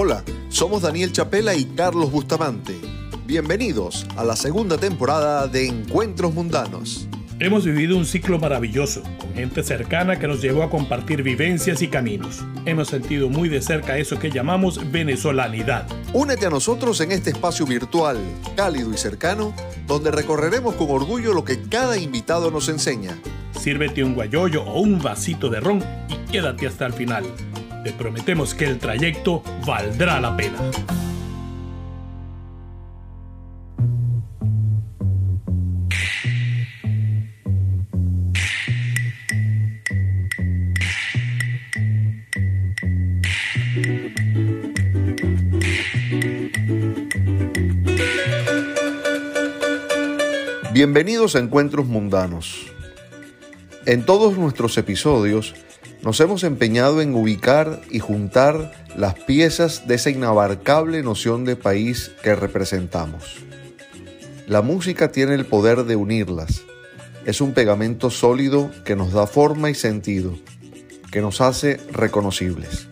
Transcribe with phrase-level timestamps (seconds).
[0.00, 2.76] Hola, somos Daniel Chapela y Carlos Bustamante.
[3.26, 7.08] Bienvenidos a la segunda temporada de Encuentros Mundanos.
[7.40, 11.88] Hemos vivido un ciclo maravilloso, con gente cercana que nos llevó a compartir vivencias y
[11.88, 12.44] caminos.
[12.64, 15.88] Hemos sentido muy de cerca eso que llamamos venezolanidad.
[16.12, 18.18] Únete a nosotros en este espacio virtual,
[18.54, 19.52] cálido y cercano,
[19.88, 23.18] donde recorreremos con orgullo lo que cada invitado nos enseña.
[23.58, 27.24] Sírvete un guayoyo o un vasito de ron y quédate hasta el final.
[27.84, 30.58] Te prometemos que el trayecto valdrá la pena.
[50.72, 52.66] Bienvenidos a Encuentros Mundanos.
[53.86, 55.54] En todos nuestros episodios
[56.02, 62.12] nos hemos empeñado en ubicar y juntar las piezas de esa inabarcable noción de país
[62.22, 63.38] que representamos.
[64.46, 66.62] La música tiene el poder de unirlas.
[67.26, 70.34] Es un pegamento sólido que nos da forma y sentido,
[71.10, 72.88] que nos hace reconocibles.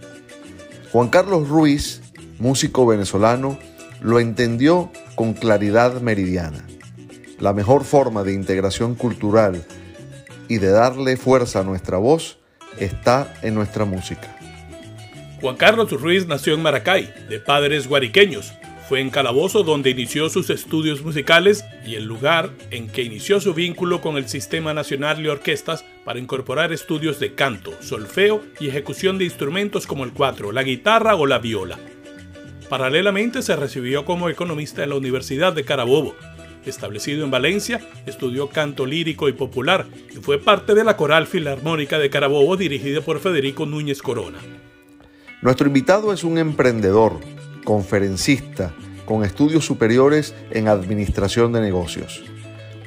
[0.93, 2.03] Juan Carlos Ruiz,
[2.39, 3.59] músico venezolano,
[4.01, 6.67] lo entendió con claridad meridiana.
[7.39, 9.65] La mejor forma de integración cultural
[10.49, 12.39] y de darle fuerza a nuestra voz
[12.79, 14.37] está en nuestra música.
[15.41, 18.53] Juan Carlos Ruiz nació en Maracay, de padres guariqueños.
[18.89, 23.53] Fue en Calabozo donde inició sus estudios musicales y el lugar en que inició su
[23.53, 29.19] vínculo con el Sistema Nacional de Orquestas para incorporar estudios de canto, solfeo y ejecución
[29.19, 31.79] de instrumentos como el cuatro, la guitarra o la viola.
[32.69, 36.15] Paralelamente se recibió como economista en la Universidad de Carabobo,
[36.67, 41.99] Establecido en Valencia, estudió canto lírico y popular y fue parte de la Coral Filarmónica
[41.99, 44.39] de Carabobo dirigida por Federico Núñez Corona.
[45.43, 47.21] Nuestro invitado es un emprendedor,
[47.65, 52.25] conferencista, con estudios superiores en administración de negocios.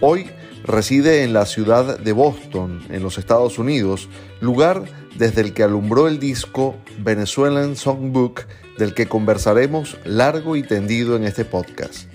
[0.01, 0.29] Hoy
[0.65, 4.09] reside en la ciudad de Boston, en los Estados Unidos,
[4.41, 4.83] lugar
[5.15, 8.41] desde el que alumbró el disco Venezuelan Songbook,
[8.77, 12.07] del que conversaremos largo y tendido en este podcast.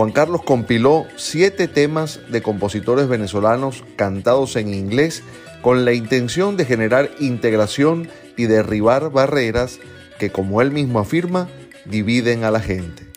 [0.00, 5.22] Juan Carlos compiló siete temas de compositores venezolanos cantados en inglés
[5.60, 9.78] con la intención de generar integración y derribar barreras
[10.18, 11.50] que, como él mismo afirma,
[11.84, 13.08] dividen a la gente.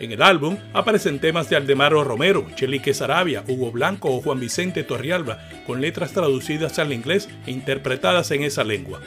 [0.00, 4.82] En el álbum aparecen temas de Aldemaro Romero, Chelique Sarabia, Hugo Blanco o Juan Vicente
[4.82, 5.38] Torrialba,
[5.68, 9.00] con letras traducidas al inglés e interpretadas en esa lengua.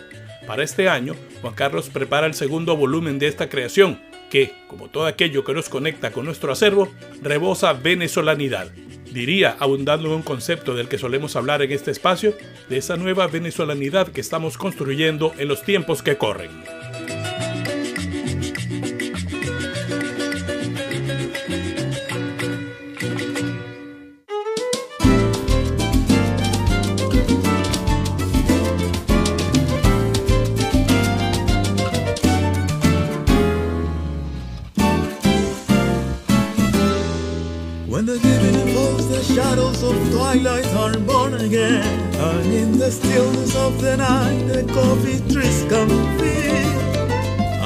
[0.47, 3.99] Para este año, Juan Carlos prepara el segundo volumen de esta creación,
[4.29, 8.71] que, como todo aquello que nos conecta con nuestro acervo, rebosa venezolanidad.
[9.11, 12.35] Diría, abundando en un concepto del que solemos hablar en este espacio,
[12.69, 16.51] de esa nueva venezolanidad que estamos construyendo en los tiempos que corren.
[42.87, 46.69] The stillness of the night, the coffee trees come feel.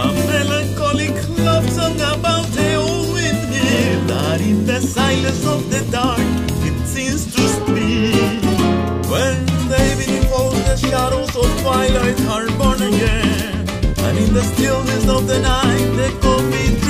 [0.01, 1.13] A melancholic
[1.45, 6.25] love song about the old windmill that in the silence of the dark
[6.67, 8.41] it seems to speak.
[9.13, 13.69] When the evening falls, the shadows of twilight are born again.
[14.05, 16.80] And in the stillness of the night, the coffee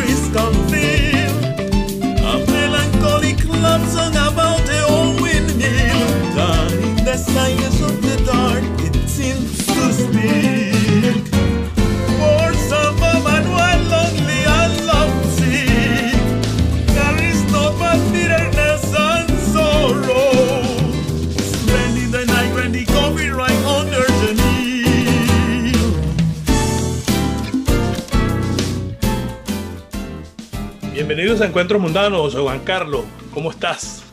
[31.21, 33.05] Bienvenidos a Encuentros Mundanos, Juan Carlos.
[33.31, 34.11] ¿Cómo estás?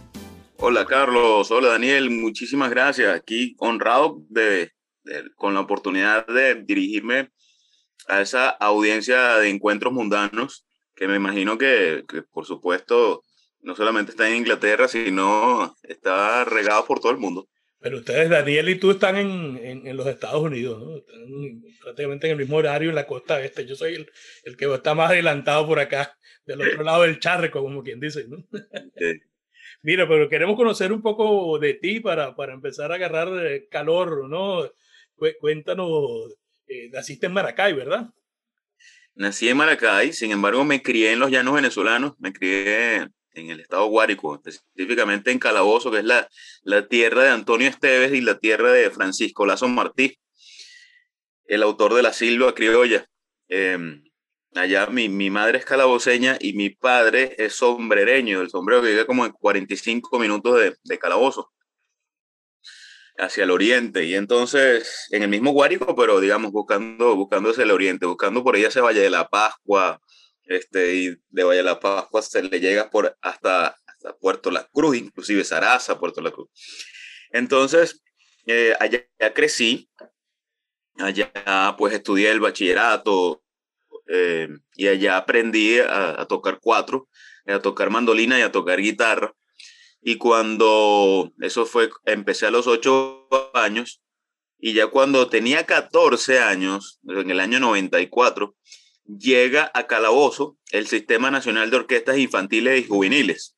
[0.58, 3.16] Hola Carlos, hola Daniel, muchísimas gracias.
[3.16, 4.72] Aquí honrado de,
[5.34, 7.30] con la oportunidad de dirigirme
[8.08, 13.22] a esa audiencia de encuentros mundanos que me imagino que, por supuesto
[13.62, 17.48] no solamente está en Inglaterra, sino está regado por todo el mundo.
[17.80, 20.96] Pero ustedes, Daniel y tú, están en, en, los Estados Unidos, ¿no?
[20.98, 23.64] Están prácticamente en el mismo horario en la costa este.
[23.64, 24.10] Yo soy el,
[24.42, 26.12] el que está más adelantado por acá,
[26.48, 28.44] del otro lado del charco, como quien dice, ¿no?
[28.98, 29.20] Sí.
[29.82, 34.28] Mira, pero queremos conocer un poco de ti para, para empezar a agarrar eh, calor,
[34.28, 34.68] ¿no?
[35.40, 36.34] Cuéntanos,
[36.66, 38.08] eh, naciste en Maracay, ¿verdad?
[39.18, 43.60] nací en Maracay, sin embargo me crié en los llanos venezolanos, me crié en el
[43.60, 46.28] estado Guárico, específicamente en Calabozo, que es la,
[46.62, 50.18] la tierra de Antonio Esteves y la tierra de Francisco Lazo Martí,
[51.46, 53.06] el autor de La Silva Criolla.
[53.48, 54.04] Em,
[54.54, 59.06] allá mi, mi, madre es calaboceña y mi padre es sombrereño, el sombrero que vive
[59.06, 61.52] como en 45 minutos de, de Calabozo
[63.18, 64.04] hacia el oriente.
[64.04, 68.56] Y entonces, en el mismo Guárico, pero digamos, buscando, buscando hacia el oriente, buscando por
[68.56, 70.00] ella se Valle de la Pascua,
[70.44, 74.64] este, y de Valle de la Pascua se le llega por hasta, hasta Puerto La
[74.72, 76.48] Cruz, inclusive Saraza, Puerto La Cruz.
[77.30, 78.02] Entonces,
[78.46, 79.04] eh, allá,
[79.34, 79.90] crecí,
[80.96, 81.30] allá
[81.76, 83.42] pues estudié el bachillerato
[84.08, 87.08] eh, y allá aprendí a, tocar cuatro,
[87.46, 89.34] a tocar mandolina y a tocar guitarra.
[90.00, 94.00] Y cuando eso fue, empecé a los ocho años
[94.58, 98.56] y ya cuando tenía 14 años, en el año 94,
[99.04, 103.56] llega a Calabozo el Sistema Nacional de Orquestas Infantiles y Juveniles.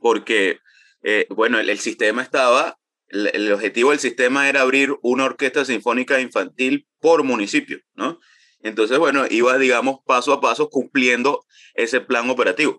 [0.00, 0.60] Porque,
[1.02, 2.78] eh, bueno, el, sistema estaba,
[3.08, 8.20] el, objetivo del sistema era abrir una orquesta sinfónica infantil por municipio, ¿no?
[8.62, 11.44] Entonces, bueno, iba, digamos, paso a paso cumpliendo
[11.74, 12.76] ese plan operativo.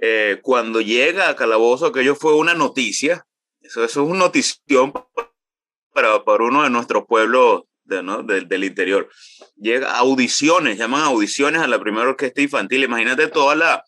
[0.00, 3.26] Eh, cuando llega a Calabozo, aquello fue una noticia,
[3.60, 4.92] eso, eso es una notición
[5.92, 9.08] para, para uno de nuestros pueblos del interior.
[9.56, 12.84] Llega audiciones, llaman audiciones a la primera orquesta infantil.
[12.84, 13.84] Imagínate toda la,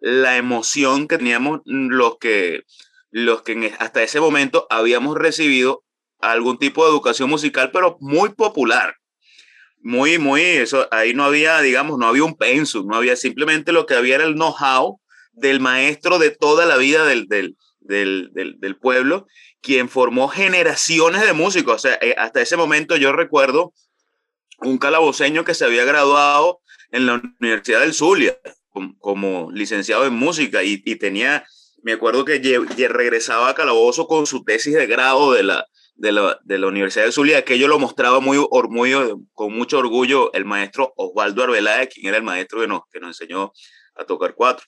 [0.00, 2.62] la emoción que teníamos los que,
[3.10, 5.84] los que hasta ese momento habíamos recibido
[6.20, 8.96] algún tipo de educación musical, pero muy popular.
[9.86, 13.86] Muy, muy, eso, ahí no había, digamos, no había un pensum, no había simplemente lo
[13.86, 15.00] que había era el know-how
[15.32, 19.28] del maestro de toda la vida del, del, del, del, pueblo
[19.60, 21.76] quien formó generaciones de músicos.
[21.76, 23.74] O sea, eh, hasta ese momento yo recuerdo
[24.58, 26.58] un calaboceño que se había graduado
[26.90, 28.36] en la Universidad del Zulia
[28.98, 31.46] como, licenciado en música y, tenía,
[31.84, 35.64] me acuerdo que regresaba a Calabozo con su tesis de grado de la,
[35.96, 38.38] de la, de la Universidad del Zulia, que yo lo mostraba muy,
[38.68, 38.92] muy,
[39.32, 43.20] con mucho orgullo el maestro Osvaldo Arbeláez, quien era el maestro que nos, que nos
[43.20, 43.52] enseñó
[43.94, 44.66] a tocar cuatro.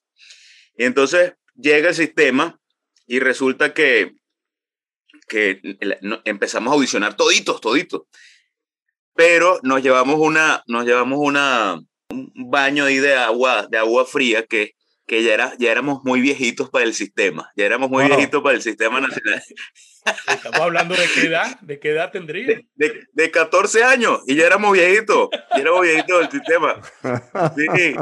[0.77, 2.59] Y entonces llega el sistema
[3.07, 4.19] y resulta que
[5.29, 5.61] que
[6.25, 8.03] empezamos a audicionar toditos, toditos.
[9.15, 11.79] Pero nos llevamos una, nos llevamos una,
[12.11, 14.73] un baño de agua, de agua fría que,
[15.09, 18.55] que ya, era, ya éramos muy viejitos para el sistema, ya éramos muy viejitos para
[18.55, 19.43] el sistema nacional.
[20.29, 22.61] Estamos hablando de qué edad, de qué edad tendría.
[22.75, 26.81] De, de, 14 años y ya éramos viejitos, ya éramos viejitos del sistema.
[27.57, 27.95] Sí.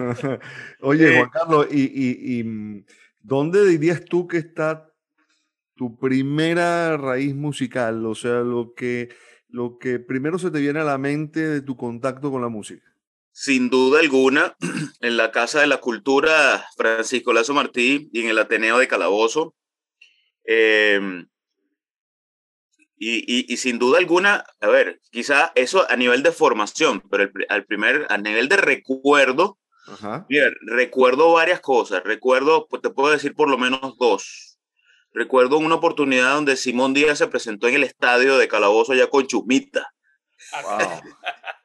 [0.80, 2.84] Oye, Juan Carlos, ¿y, y, y mm,
[3.20, 4.92] dónde dirías tú que está
[5.76, 9.08] tu primera raíz musical, o sea, lo que,
[9.48, 12.91] lo que primero se te viene a la mente de tu contacto con la música.
[13.32, 14.56] Sin duda alguna,
[15.00, 19.54] en la Casa de la Cultura Francisco Lazo Martí y en el Ateneo de Calabozo.
[20.44, 21.28] Em,
[23.04, 27.64] y, y, sin duda alguna, a ver, quizá eso a nivel de formación, pero al
[27.64, 29.58] primer, a nivel de recuerdo,
[30.60, 32.04] recuerdo varias cosas.
[32.04, 34.60] Recuerdo, pues te puedo decir por lo menos dos.
[35.12, 39.26] Recuerdo una oportunidad donde Simón Díaz se presentó en el estadio de Calabozo ya con
[39.26, 39.92] Chumita.
[40.62, 40.78] Wow.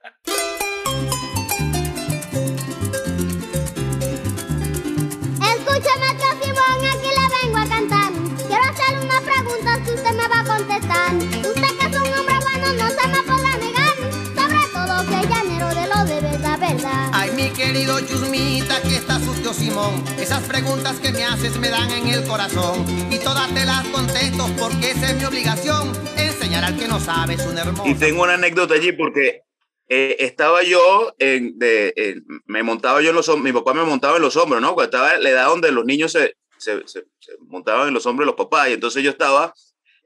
[17.58, 20.04] querido Chumita, que está sucio Simón.
[20.20, 22.86] Esas preguntas que me haces me dan en el corazón.
[23.12, 25.92] Y todas te las contesto porque esa es mi obligación.
[26.16, 27.90] Enseñar al que no sabe es un hermoso.
[27.90, 29.42] Y tengo una anécdota allí porque
[29.90, 34.18] eh, estaba yo, en, de, me montaba yo en los hombros, mi papá me montaba
[34.18, 34.74] en los hombros, ¿no?
[34.76, 37.04] Cuando estaba en la edad donde los niños se, se, se,
[37.48, 38.70] montaban en los hombros de los papás.
[38.70, 39.54] Y entonces yo estaba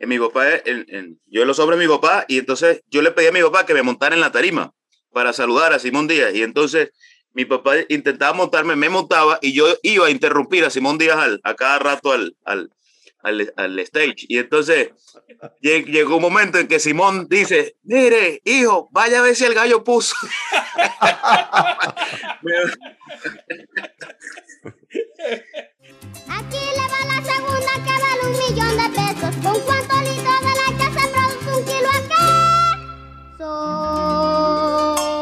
[0.02, 3.12] en mi papá, en, yo en los hombros de mi papá, y entonces yo le
[3.12, 4.74] pedí a mi papá que me montara en la tarima
[5.14, 6.34] para saludar a Simón Díaz.
[6.34, 6.90] Y entonces
[7.34, 11.40] mi papá intentaba montarme, me montaba y yo iba a interrumpir a Simón Díaz al,
[11.44, 12.72] a cada rato al, al,
[13.56, 14.26] al, stage.
[14.28, 14.90] Y entonces
[15.62, 19.84] llegó un momento en que Simón dice, mire, hijo, vaya a ver si el gallo
[19.84, 20.16] puso.
[26.38, 29.34] Aquí le va la segunda que vale un millón de pesos.
[29.44, 32.26] ¿Con cuánto litros de leche se produce un kilo acá?
[33.38, 35.21] So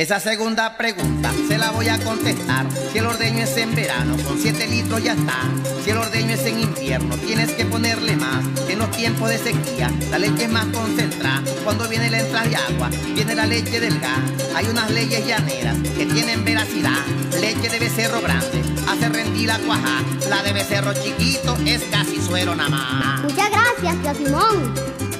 [0.00, 2.64] Esa segunda pregunta se la voy a contestar.
[2.90, 5.42] Si el ordeño es en verano, con 7 litros ya está.
[5.84, 8.42] Si el ordeño es en invierno, tienes que ponerle más.
[8.70, 11.42] En los tiempos de sequía, la leche es más concentrada.
[11.64, 14.20] Cuando viene la entrada de agua, viene la leche del gas.
[14.54, 17.04] Hay unas leyes llaneras que tienen veracidad.
[17.38, 20.02] Leche de becerro grande, hace rendir la cuaja.
[20.30, 23.20] La de becerro chiquito es casi suero nada más.
[23.20, 25.19] Muchas gracias, tío Simón.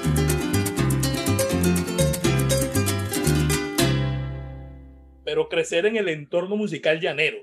[5.31, 7.39] Pero crecer en el entorno musical llanero,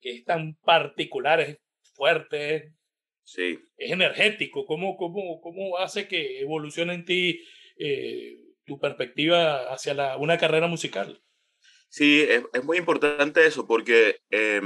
[0.00, 1.58] que es tan particular, es
[1.96, 2.72] fuerte,
[3.24, 3.58] sí.
[3.76, 7.42] es energético, ¿cómo, cómo, cómo hace que evolucione en ti
[7.78, 11.20] eh, tu perspectiva hacia la, una carrera musical?
[11.88, 14.60] Sí, es, es muy importante eso, porque eh,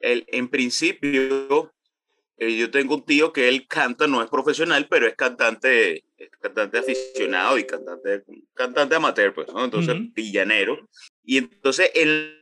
[0.00, 1.72] el, en principio
[2.36, 6.30] eh, yo tengo un tío que él canta, no es profesional, pero es cantante, es
[6.40, 9.64] cantante aficionado y cantante, cantante amateur, pues, ¿no?
[9.64, 10.88] Entonces, villanero.
[11.24, 12.34] Y entonces en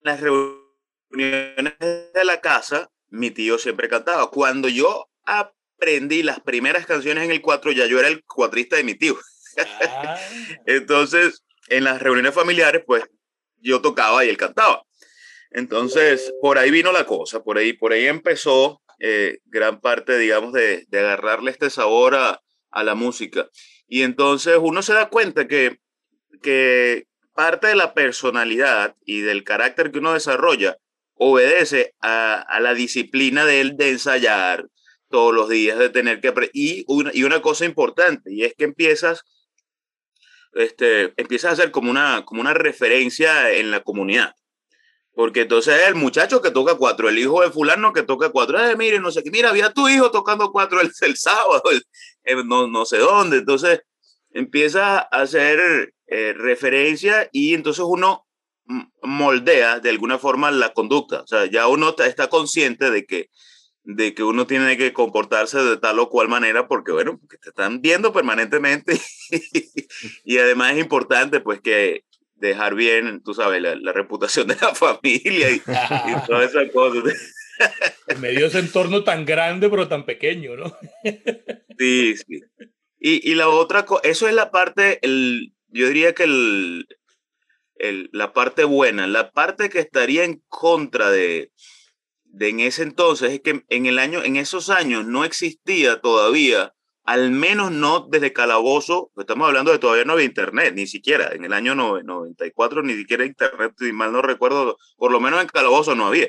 [0.00, 4.30] las reuniones de la casa, mi tío siempre cantaba.
[4.30, 8.84] Cuando yo aprendí las primeras canciones en el cuatro, ya yo era el cuatrista de
[8.84, 9.18] mi tío.
[9.58, 10.18] Ah.
[10.66, 13.04] entonces, en las reuniones familiares, pues
[13.58, 14.82] yo tocaba y él cantaba.
[15.50, 20.52] Entonces, por ahí vino la cosa, por ahí, por ahí empezó eh, gran parte, digamos,
[20.52, 23.48] de, de agarrarle este sabor a, a, la música.
[23.86, 25.78] Y entonces uno se da cuenta que,
[26.40, 30.76] que parte de la personalidad y del carácter que uno desarrolla
[31.14, 34.66] obedece a, a la disciplina de él de ensayar
[35.12, 38.64] todos los días, de tener que y una, y una cosa importante, y es que
[38.64, 39.22] empiezas,
[40.54, 44.34] este, empiezas a hacer como una, como una referencia en la comunidad.
[45.14, 48.74] Porque entonces el muchacho que toca cuatro, el hijo de fulano que toca cuatro, eh,
[48.76, 51.62] mire, no sé qué, mira, había tu hijo tocando cuatro el, el sábado,
[52.46, 53.38] no, no sé dónde.
[53.38, 53.82] Entonces
[54.30, 58.26] empieza a hacer eh, referencia y entonces uno
[59.02, 61.22] moldea de alguna forma la conducta.
[61.22, 63.30] O sea, ya uno está consciente de que,
[63.82, 67.48] de que uno tiene que comportarse de tal o cual manera porque, bueno, porque te
[67.48, 69.00] están viendo permanentemente
[70.24, 72.04] y además es importante pues que,
[72.34, 75.60] dejar bien, tú sabes, la, reputación de la familia y,
[76.26, 77.04] todas esas cosas.
[78.08, 80.76] En medio de ese entorno tan grande pero tan pequeño, ¿no?
[81.78, 82.40] Sí, sí.
[82.98, 86.86] Y, y la otra cosa, eso es la parte, el, yo diría que el,
[87.76, 91.50] el, la parte buena, la parte que estaría en contra de,
[92.24, 96.72] de en ese entonces es que en el año, en esos años no existía todavía
[97.04, 101.44] al menos no desde Calabozo, estamos hablando de todavía no había internet, ni siquiera, en
[101.44, 105.94] el año 94 ni siquiera internet, si mal no recuerdo, por lo menos en Calabozo
[105.96, 106.28] no había.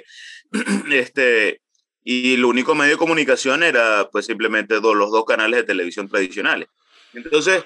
[0.91, 1.61] este,
[2.03, 6.67] y el único medio de comunicación era pues simplemente los dos canales de televisión tradicionales.
[7.13, 7.63] Entonces,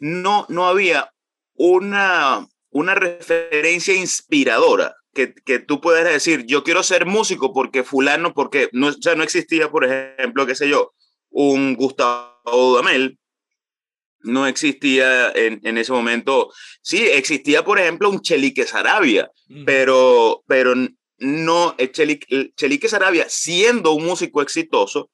[0.00, 1.12] no, no había
[1.54, 8.32] una, una referencia inspiradora que, que, tú puedas decir, yo quiero ser músico porque fulano,
[8.32, 10.92] porque no, o no existía, por ejemplo, qué sé yo,
[11.28, 13.18] un Gustavo Dudamel,
[14.22, 16.52] no existía en, en, ese momento.
[16.82, 19.30] Sí, existía, por ejemplo, un Chelique Sarabia,
[19.64, 20.74] pero, pero
[21.18, 25.10] no, Chelique, Chelique Sarabia, siendo un músico exitoso,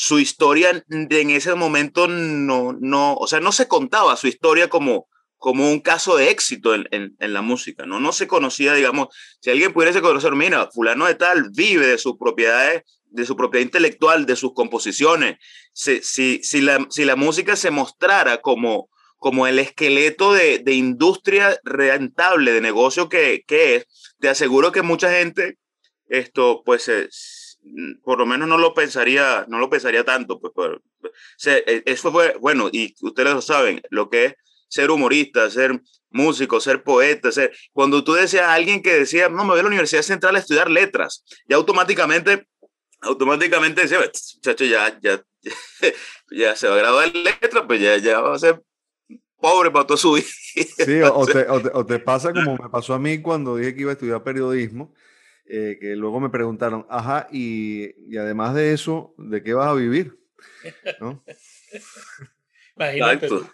[0.00, 5.08] su historia en ese momento no, no, o sea, no se contaba su historia como,
[5.38, 7.98] como un caso de éxito en, en, la música, ¿no?
[7.98, 9.08] No se conocía, digamos,
[9.40, 13.64] si alguien pudiese conocer, mira, fulano de tal vive de sus propiedades de su propiedad
[13.64, 15.38] intelectual, de sus composiciones,
[15.72, 20.74] si, si, si, la, si la música se mostrara como, como el esqueleto de, de
[20.74, 23.86] industria rentable, de negocio que, que, es,
[24.20, 25.58] te aseguro que mucha gente,
[26.06, 26.88] esto, pues,
[28.02, 30.40] por lo menos no lo pensaría, no lo pensaría tanto.
[30.40, 34.34] Pues, pues, e, eso fue, bueno, y ustedes lo saben, lo que es
[34.68, 37.52] ser humorista, ser músico, ser poeta, ser...
[37.72, 40.38] Cuando tú decías a alguien que decía, no, me voy a la Universidad Central a
[40.38, 42.46] estudiar letras, ya automáticamente
[43.00, 45.22] automáticamente dice, muchacho, ya, ya,
[46.30, 48.62] ya se va a graduar en letra, pues ya, ya va a ser
[49.40, 50.26] pobre para toda su vida.
[50.54, 53.90] Sí, o te, o, te, pasa como me pasó a mí cuando dije que iba
[53.90, 54.94] a estudiar periodismo,
[55.48, 59.74] eh, que luego me preguntaron, ajá, y, y, además de eso, ¿de qué vas a
[59.74, 60.18] vivir?
[61.00, 61.24] ¿No?
[62.78, 63.50] Exacto.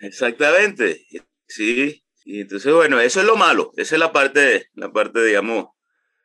[0.00, 1.06] Exactamente.
[1.46, 2.04] Sí.
[2.24, 3.72] Y entonces, bueno, eso es lo malo.
[3.76, 5.68] Esa es la parte, la parte, digamos,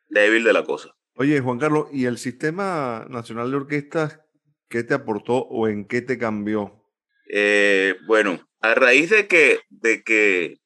[0.09, 0.95] débil de la cosa.
[1.15, 4.19] Oye, Juan Carlos, ¿y el Sistema Nacional de Orquestas
[4.67, 6.83] qué te aportó o en qué te cambió?
[7.29, 10.57] Eh, bueno, a raíz de que, de que,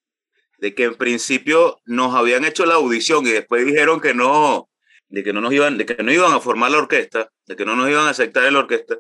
[0.58, 4.70] de que en principio nos habían hecho la audición y después dijeron que no,
[5.10, 7.66] de que no nos iban, de que no iban a formar la orquesta, de que
[7.66, 8.98] no nos iban a aceptar en la orquesta.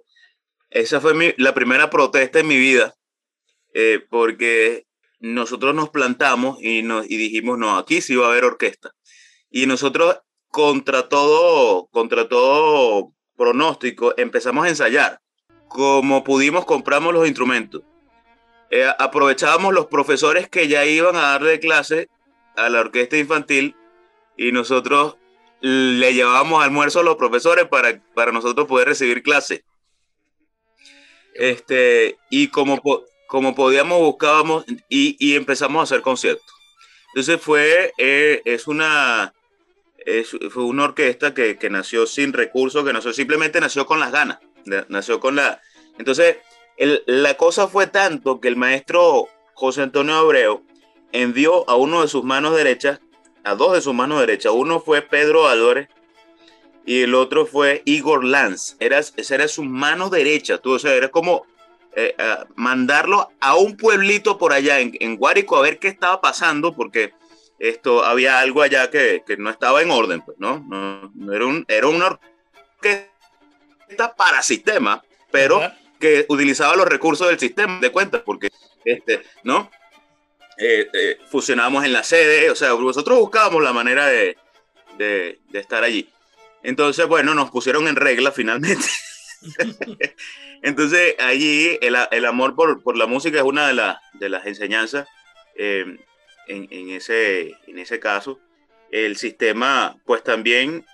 [0.70, 2.96] Esa fue mi, la primera protesta en mi vida,
[3.74, 4.86] eh, porque
[5.20, 8.94] nosotros nos plantamos y, nos, y dijimos, no, aquí sí va a haber orquesta.
[9.50, 10.18] Y nosotros,
[10.50, 15.22] contra todo, contra todo pronóstico, empezamos a ensayar.
[15.68, 17.84] Como pudimos, compramos los instrumentos.
[18.70, 22.10] Eh, aprovechábamos los profesores que ya iban a darle clase
[22.56, 23.76] a la orquesta infantil
[24.36, 25.16] y nosotros
[25.62, 29.64] le llevábamos almuerzo a los profesores para, para nosotros poder recibir clase.
[31.34, 32.82] Este, y como,
[33.28, 36.58] como podíamos, buscábamos y, y empezamos a hacer conciertos.
[37.10, 39.34] Entonces fue, eh, es una,
[39.98, 44.12] es, fue una orquesta que, que, nació sin recursos, que nació, simplemente nació con las
[44.12, 44.40] ganas,
[44.90, 45.62] nació con la...
[45.98, 46.38] Entonces,
[46.78, 50.64] la cosa fue tanto que el maestro José Antonio Abreu
[51.12, 53.00] envió a uno de sus manos derechas,
[53.44, 55.90] a dos de sus manos derechas, uno fue Pedro Álvarez
[56.86, 60.94] y el otro fue Igor Lanz, era, esa era su mano derecha, tú, o sea,
[60.94, 61.46] era como
[61.96, 62.16] eh,
[62.56, 67.14] mandarlo a un pueblito por allá en, en, Guárico a ver qué estaba pasando, porque
[67.58, 70.64] esto había algo allá que, que no estaba en orden, pues, ¿no?
[70.68, 72.20] no, no era, un, era una
[72.78, 75.60] orquesta para sistema, pero.
[76.00, 78.50] Que utilizaba los recursos del sistema de cuentas, porque,
[78.86, 79.70] este, ¿no?
[80.58, 84.38] Eh, eh, fusionamos en la sede, o sea, nosotros buscábamos la manera de,
[84.98, 86.10] de, estar allí.
[86.64, 88.86] Entonces, bueno, nos pusieron en regla finalmente.
[90.64, 94.48] Entonces, allí el, el amor por, por, la música es una de, la, de las
[94.48, 95.08] enseñanzas
[95.56, 95.86] eh,
[96.48, 98.40] en, en, ese, en ese caso.
[98.90, 100.86] El sistema, pues también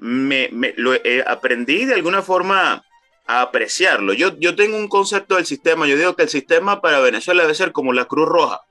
[0.00, 0.92] me, lo
[1.26, 2.84] aprendí de alguna forma
[3.26, 4.12] a apreciarlo.
[4.12, 7.54] Yo, yo tengo un concepto del sistema, yo digo que el sistema para Venezuela debe
[7.54, 8.62] ser como la Cruz Roja,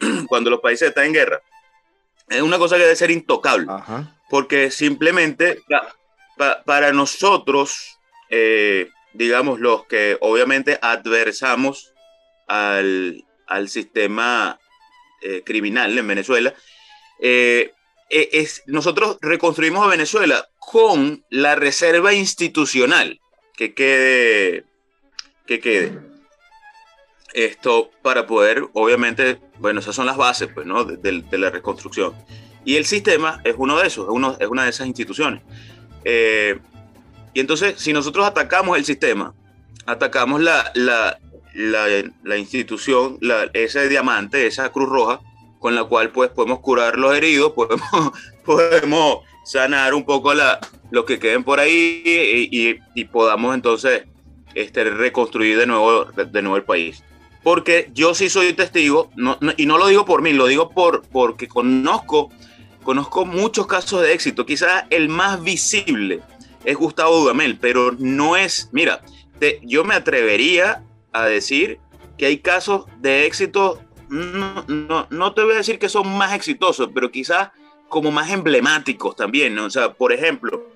[0.28, 1.42] cuando los países están en guerra.
[2.28, 4.16] Es una cosa que debe ser intocable, Ajá.
[4.30, 5.62] porque simplemente
[6.38, 7.98] pa, para nosotros,
[8.30, 11.92] eh, digamos, los que obviamente adversamos
[12.48, 14.58] al, al sistema
[15.20, 16.54] eh, criminal en Venezuela,
[17.20, 17.72] eh,
[18.10, 23.20] es, nosotros reconstruimos a Venezuela con la reserva institucional
[23.56, 24.64] que quede,
[25.46, 26.00] que quede.
[27.32, 30.84] Esto para poder, obviamente, bueno, esas son las bases pues, ¿no?
[30.84, 32.14] de, la reconstrucción.
[32.64, 35.42] Y el sistema es uno de esos, es, uno, es una de esas instituciones.
[36.04, 36.58] Eh,
[37.32, 39.34] y entonces, si nosotros atacamos el sistema,
[39.86, 41.18] atacamos la, la,
[41.54, 41.86] la,
[42.22, 43.18] la institución,
[43.52, 45.20] ese diamante, esa cruz roja,
[45.58, 48.12] con la cual pues podemos curar los heridos, podemos,
[48.44, 50.60] podemos sanar un poco la,
[50.94, 54.04] los que queden por ahí y, y, y podamos entonces
[54.54, 57.02] este, reconstruir de nuevo, de nuevo el país.
[57.42, 60.70] Porque yo sí soy testigo, no, no, y no lo digo por mí, lo digo
[60.70, 62.30] por, porque conozco
[62.84, 64.46] conozco muchos casos de éxito.
[64.46, 66.20] Quizás el más visible
[66.64, 69.02] es Gustavo Dudamel, pero no es, mira,
[69.40, 71.80] te, yo me atrevería a decir
[72.16, 76.34] que hay casos de éxito, no, no, no, te voy a decir que son más
[76.34, 77.50] exitosos, pero quizás
[77.88, 79.64] como más emblemáticos también, ¿no?
[79.64, 80.73] O sea, por ejemplo,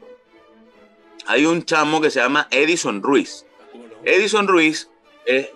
[1.29, 3.45] hay un chamo que se llama Edison Ruiz.
[4.03, 4.89] Edison Ruiz,
[5.27, 5.53] eh,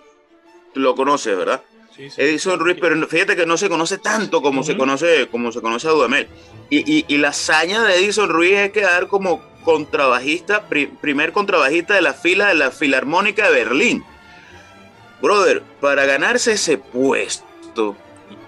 [0.75, 1.63] lo conoces, ¿verdad?
[1.95, 4.67] Sí, sí, Edison Ruiz, pero fíjate que no se conoce tanto como, uh -huh.
[4.67, 6.27] se, conoce, como se conoce a Dudamel.
[6.69, 11.95] Y, y, y, la hazaña de Edison Ruiz es quedar como contrabajista, pri, primer contrabajista
[11.95, 14.03] de la fila de la Filarmónica de Berlín.
[15.21, 17.95] Brother, para ganarse ese puesto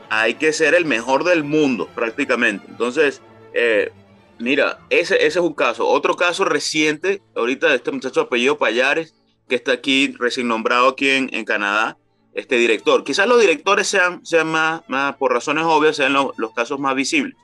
[0.09, 2.65] hay que ser el mejor del mundo prácticamente.
[2.69, 3.21] Entonces,
[3.53, 3.91] eh,
[4.39, 5.87] mira, ese, ese es un caso.
[5.87, 9.15] Otro caso reciente, ahorita este muchacho apellido Payares,
[9.47, 11.97] que está aquí, recién nombrado aquí en, en Canadá,
[12.35, 13.03] este director.
[13.03, 17.35] Quizás los directores sean, sean más, más, por razones obvias, sean los, casos más visibles.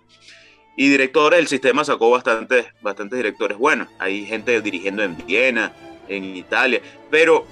[0.78, 3.88] Y directores, el sistema sacó bastantes, bastantes directores buenos.
[4.00, 5.74] Hay gente dirigiendo en Viena,
[6.08, 7.46] en Italia, pero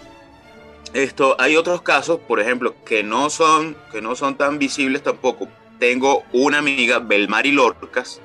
[0.94, 5.48] esto, hay otros casos, por ejemplo, que no son, que no son tan visibles tampoco.
[5.80, 8.22] Tengo una amiga, Belmari Lorcas.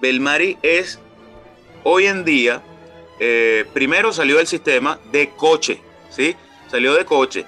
[0.00, 0.98] Belmari es,
[1.84, 2.62] hoy en día,
[3.20, 5.80] eh, primero salió del sistema de coche,
[6.10, 6.36] ¿sí?
[6.70, 7.44] Salió de coche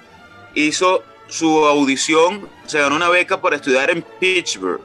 [0.55, 4.81] hizo su audición, se ganó una beca para estudiar en Pittsburgh.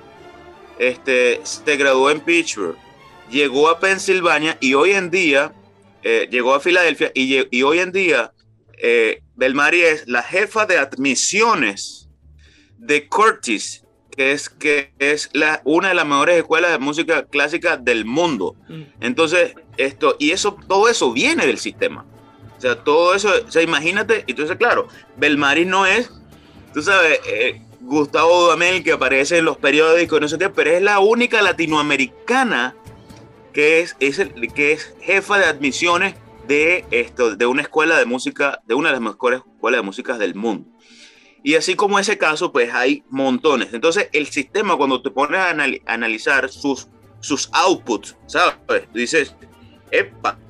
[0.78, 2.76] Este, se graduó en Pittsburgh,
[3.30, 5.52] llegó a Pensilvania y hoy en día
[6.02, 8.32] eh, llegó a Filadelfia y, hoy en día
[8.78, 12.10] eh, Belmari es la jefa de admisiones
[12.76, 13.84] de Curtis,
[14.16, 18.56] que es, que es la, una de las mejores escuelas de música clásica del mundo.
[18.68, 18.82] Mm.
[19.00, 22.04] Entonces, esto, y eso, todo eso viene del sistema.
[22.56, 26.10] O sea, todo eso, o sea, imagínate, entonces, claro, Belmaris no es,
[26.72, 30.82] tú sabes, eh, Gustavo Dudamel que aparece en los periódicos, no sé qué, pero es
[30.82, 32.74] la única latinoamericana
[33.52, 36.14] que es, es el, que es jefa de admisiones
[36.48, 40.18] de, esto, de una escuela de música, de una de las mejores escuelas de música
[40.18, 40.68] del mundo.
[41.46, 43.68] Y así como ese caso, pues hay montones.
[43.72, 45.54] Entonces, el sistema, cuando te pones a
[45.86, 46.88] analizar sus,
[47.20, 48.56] sus outputs, ¿sabes?
[48.92, 49.32] Dices,
[49.92, 50.40] epa,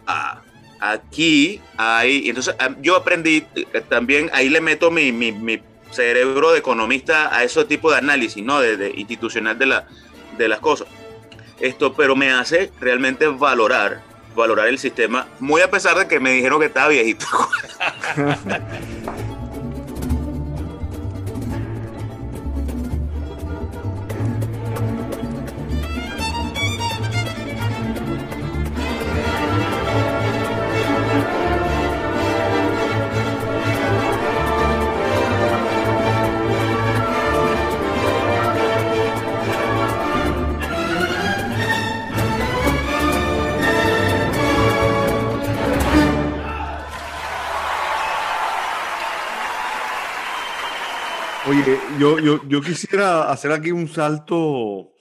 [0.81, 2.31] aquí hay.
[2.31, 7.45] Entonces, yo aprendí eh, también, ahí le meto mi, mi, mi cerebro de economista a
[7.45, 8.63] ese tipo de análisis, ¿no?
[8.63, 9.87] De, institucional de, la,
[10.39, 10.89] de las cosas.
[11.61, 14.01] Esto, pero me hace realmente valorar,
[14.35, 17.27] valorar el sistema, muy a pesar de que me dijeron que estaba viejito.
[52.19, 54.93] yo, quisiera hacer aquí un salto,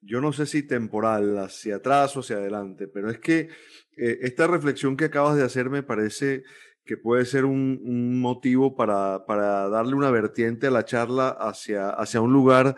[0.00, 3.48] yo no sé si temporal, hacia atrás o hacia adelante, pero es que
[3.96, 6.42] eh, esta reflexión que acabas de hacer me parece
[6.84, 11.90] que puede ser un, un motivo para, para, darle una vertiente a la charla hacia,
[11.90, 12.76] hacia un lugar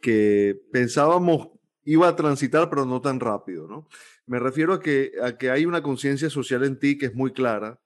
[0.00, 1.48] que pensábamos
[1.84, 3.88] iba a transitar, pero no tan rápido, ¿no?
[4.26, 7.32] Me refiero a que, a que hay una conciencia social en ti que es muy
[7.32, 7.80] clara,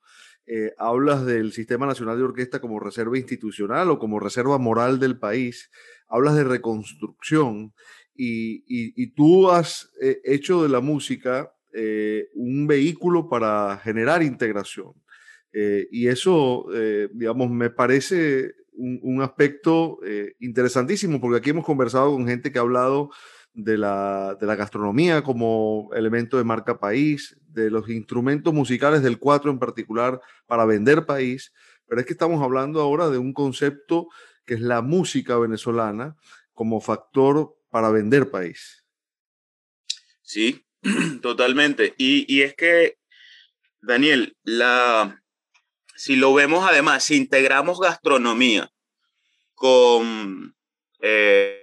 [0.46, 5.18] eh, hablas del Sistema Nacional de Orquesta como reserva institucional o como reserva moral del
[5.18, 5.70] país,
[6.06, 7.72] hablas de reconstrucción
[8.14, 14.92] y, tú has eh, hecho de la música eh, un vehículo para generar integración.
[15.52, 16.66] y eso,
[17.12, 20.00] digamos, me parece un, un aspecto
[20.40, 23.10] interesantísimo porque aquí hemos conversado con gente que ha hablado
[23.54, 29.18] de la, de la, gastronomía como elemento de marca país, de los instrumentos musicales del
[29.18, 31.52] cuatro en particular para vender país,
[31.86, 34.08] pero es que estamos hablando ahora de un concepto
[34.44, 36.16] que es la música venezolana
[36.52, 38.84] como factor para vender país.
[40.22, 40.66] Sí,
[41.22, 41.94] totalmente.
[41.96, 42.98] Y, y es que,
[43.80, 45.22] Daniel, la,
[45.96, 48.70] si lo vemos además, si integramos gastronomía
[49.54, 50.54] con...
[51.00, 51.60] Eh,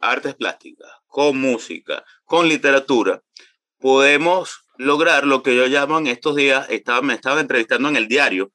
[0.00, 3.22] artes plásticas, con música, con literatura,
[3.78, 8.08] podemos lograr lo que yo llamo en estos días, estaba, me estaba entrevistando en el
[8.08, 8.52] diario,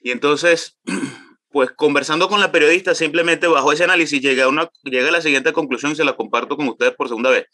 [0.00, 0.78] y entonces,
[1.50, 5.20] pues conversando con la periodista, simplemente bajo ese análisis llega a, una, llega a la
[5.20, 7.46] siguiente conclusión y se la comparto con ustedes por segunda vez.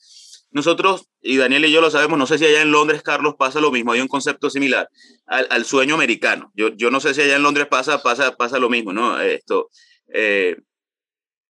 [0.51, 3.61] Nosotros, y Daniel y yo lo sabemos, no sé si allá en Londres, Carlos, pasa
[3.61, 4.89] lo mismo, hay un concepto similar
[5.27, 6.53] al, al sueño americano.
[6.55, 9.21] Yo, yo no sé si allá en Londres pasa, pasa, pasa lo mismo, ¿no?
[9.21, 9.69] Esto,
[10.15, 10.57] eh,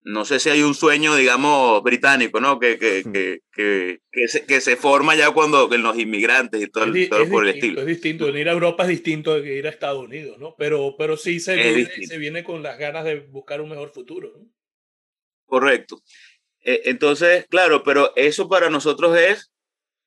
[0.09, 2.59] no sé si hay un sueño, digamos, británico, ¿no?
[2.59, 6.87] Que, que, que, que, que, se, que se, forma ya cuando los inmigrantes y todo,
[7.11, 7.83] todo por el estilo.
[7.83, 10.55] Es distinto, venir a Europa es distinto de ir a Estados Unidos, ¿no?
[10.57, 14.33] Pero, pero sí se viene, se viene, con las ganas de buscar un mejor futuro,
[14.35, 14.47] ¿no?
[15.45, 16.01] Correcto.
[16.65, 19.53] E, entonces, claro, pero eso para nosotros es,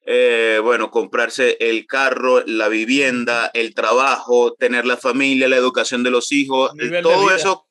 [0.07, 6.09] eh, bueno, comprarse el carro, la vivienda, el trabajo, tener la familia, la educación de
[6.09, 6.71] los hijos,
[7.03, 7.67] todo eso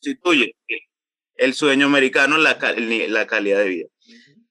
[0.00, 0.54] constituye
[1.36, 3.88] el sueño americano, la, la calidad de vida.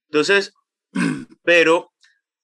[0.10, 0.54] Entonces,
[1.44, 1.92] pero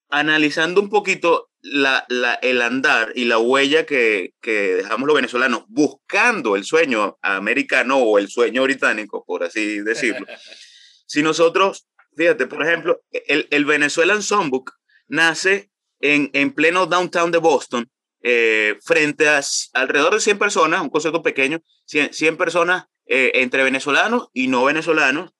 [0.09, 5.63] analizando un poquito la, la, el andar y la huella que, que, dejamos los venezolanos
[5.67, 10.25] buscando el sueño americano o el sueño británico, por así decirlo.
[11.05, 14.73] si nosotros, fíjate, por ejemplo, el, el Venezuelan Songbook
[15.07, 17.89] nace en, en pleno downtown de Boston,
[18.23, 19.41] eh, frente a
[19.73, 21.59] alrededor de 100 personas, un concepto pequeño,
[21.91, 25.31] 100, 100 personas eh, entre venezolanos y no venezolanos,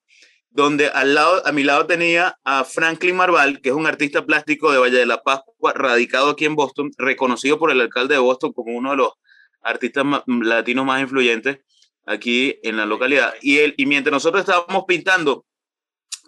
[0.49, 4.69] donde al lado, a mi lado tenía a Franklin Marval, que es un artista plástico
[4.69, 8.51] de Valle de la Pascua, radicado aquí en Boston, reconocido por el alcalde de Boston
[8.51, 9.13] como uno de los
[9.61, 11.59] artistas latinos más influyentes
[12.05, 13.33] aquí en la localidad.
[13.41, 15.45] Y, él, y mientras nosotros estábamos pintando,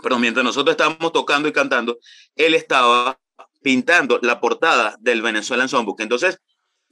[0.02, 2.00] perdón, mientras nosotros estábamos tocando y cantando,
[2.38, 3.20] él estaba
[3.62, 6.00] pintando la portada del Venezuelan Songbook.
[6.00, 6.40] Entonces,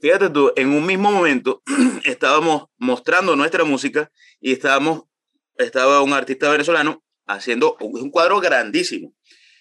[0.02, 1.62] Fíjate tú, en un mismo momento
[2.04, 4.10] estábamos mostrando nuestra música
[4.40, 5.04] y estábamos,
[5.56, 9.14] estaba un artista venezolano haciendo un cuadro grandísimo,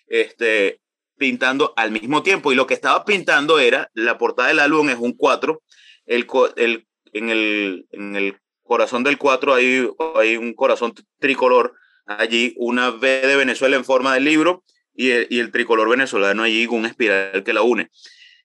[0.08, 0.82] este,
[1.18, 2.52] pintando al mismo tiempo.
[2.52, 5.62] Y lo que estaba pintando era, la portada del álbum es un 4,
[6.06, 11.76] el, el, en, el, en el corazón del 4 hay, hay un corazón tricolor,
[12.06, 16.44] allí una V de Venezuela en forma de libro y el, y el tricolor venezolano
[16.44, 17.90] allí con una espiral que la une.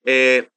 [0.04, 0.48] Eh,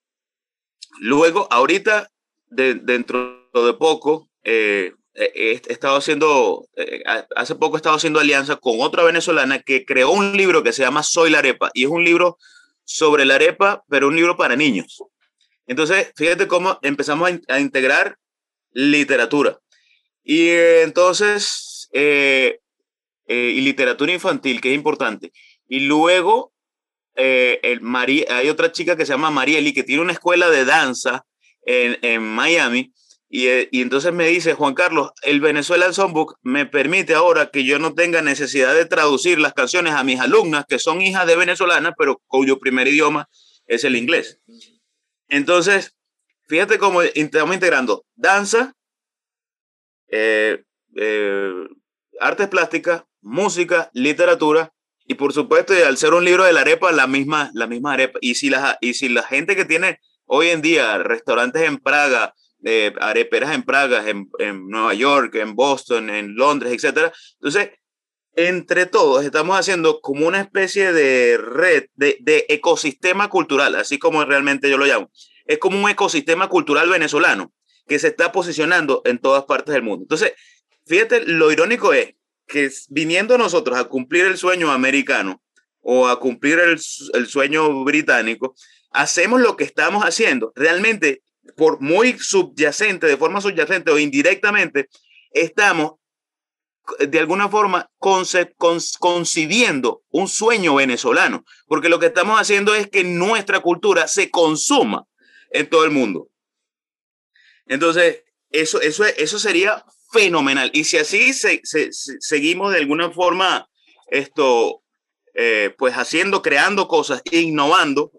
[0.99, 2.09] Luego, ahorita,
[2.49, 7.03] dentro de poco, eh, he, estado haciendo, eh,
[7.35, 10.81] hace poco he estado haciendo alianza con otra venezolana que creó un libro que se
[10.81, 12.37] llama Soy la arepa y es un libro
[12.83, 15.03] sobre la arepa, pero un libro para niños.
[15.67, 18.17] Entonces, fíjate cómo empezamos a, integrar
[18.71, 19.59] literatura.
[20.23, 22.59] Y entonces, eh,
[23.27, 25.31] eh, y literatura infantil, que es importante.
[25.67, 26.51] Y luego,
[27.15, 27.81] eh, el
[28.27, 31.27] hay otra chica que se llama Marieli, que tiene una escuela de danza
[31.63, 32.93] en, en Miami.
[33.31, 37.77] Y, y, entonces me dice, Juan Carlos, el Venezuela Songbook me permite ahora que yo
[37.77, 41.93] no tenga necesidad de traducir las canciones a mis alumnas, que son hijas de venezolanas,
[41.95, 43.29] pero cuyo primer idioma
[43.67, 44.41] es el inglés.
[45.27, 45.95] Entonces,
[46.47, 48.73] fíjate cómo estamos integrando danza,
[50.07, 50.63] eh,
[50.95, 51.53] eh,
[52.19, 54.73] artes plásticas, música, literatura
[55.05, 58.19] y por supuesto, al ser un libro de la arepa, la misma, la misma arepa.
[58.21, 62.33] Y si, la, y si la gente que tiene hoy en día restaurantes en Praga,
[62.63, 67.71] eh, areperas en Praga, en, en, Nueva York, en Boston, en Londres, etcétera, entonces
[68.35, 74.23] entre todos estamos haciendo como una especie de red, de, de, ecosistema cultural, así como
[74.23, 75.11] realmente yo lo llamo.
[75.45, 77.51] Es como un ecosistema cultural venezolano
[77.87, 80.03] que se está posicionando en todas partes del mundo.
[80.03, 80.33] Entonces,
[80.85, 82.13] fíjate, lo irónico es
[82.47, 85.41] que viniendo nosotros a cumplir el sueño americano
[85.81, 86.79] o a cumplir el,
[87.13, 88.55] el sueño británico,
[88.91, 90.51] hacemos lo que estamos haciendo.
[90.55, 91.21] Realmente,
[91.55, 94.89] por muy subyacente, de forma subyacente o indirectamente,
[95.31, 95.93] estamos
[96.97, 103.59] de alguna forma concibiendo un sueño venezolano, porque lo que estamos haciendo es que nuestra
[103.59, 105.05] cultura se consuma
[105.51, 106.29] en todo el mundo.
[107.67, 110.71] Entonces, eso, eso, eso sería fenomenal.
[110.73, 113.69] Y si así se, seguimos de alguna forma
[114.07, 114.81] esto,
[115.35, 118.11] eh, pues haciendo, creando cosas, innovando,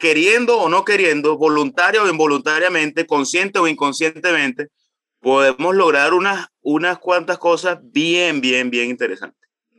[0.00, 4.68] queriendo o no queriendo, voluntario o involuntariamente, consciente o inconscientemente,
[5.20, 9.38] podemos lograr unas, unas cuantas cosas bien, bien, bien interesantes.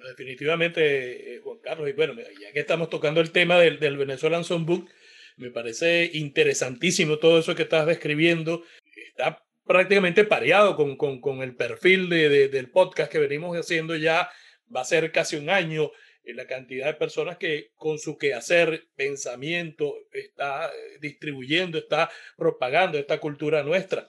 [0.09, 4.43] Definitivamente, eh, Juan Carlos, y bueno, ya que estamos tocando el tema del, del Venezuelan
[4.43, 4.89] Songbook,
[5.37, 8.63] me parece interesantísimo todo eso que estás describiendo.
[9.09, 13.95] Está prácticamente pareado con, con, con el perfil de, de, del podcast que venimos haciendo
[13.95, 14.29] ya,
[14.73, 15.91] va a ser casi un año,
[16.23, 23.19] la cantidad de personas que con su quehacer, pensamiento, está eh, distribuyendo, está propagando esta
[23.19, 24.07] cultura nuestra.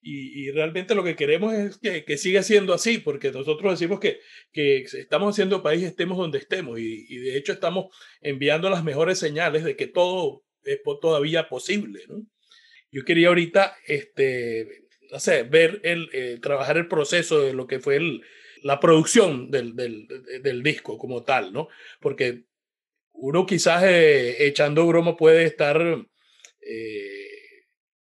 [0.00, 4.00] Y, y, realmente lo que queremos es que, que, siga siendo así, porque nosotros decimos
[4.00, 4.20] que,
[4.52, 7.86] que estamos haciendo país, estemos donde estemos, y, y, de hecho estamos
[8.20, 12.02] enviando las mejores señales de que todo es todavía posible.
[12.08, 12.26] ¿no?
[12.90, 17.80] Yo quería ahorita, este, no sé, ver el, eh, trabajar el proceso de lo que
[17.80, 18.22] fue el,
[18.64, 21.68] la producción del, del, disco como tal, ¿no?
[22.00, 22.44] Porque
[23.12, 25.78] uno quizás eh, echando broma puede estar
[26.62, 27.28] eh,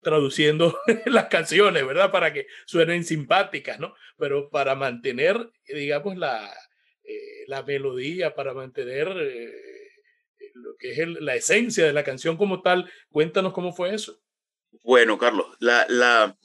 [0.02, 2.10] traduciendo las canciones, ¿verdad?
[2.10, 3.94] Para que suenen simpáticas, ¿no?
[4.16, 6.52] Pero para mantener, digamos, la,
[7.04, 9.14] eh, la melodía, para mantener
[10.54, 14.20] lo que es la esencia de la canción como tal, cuéntanos cómo fue eso.
[14.82, 16.36] Bueno, Carlos, la, la,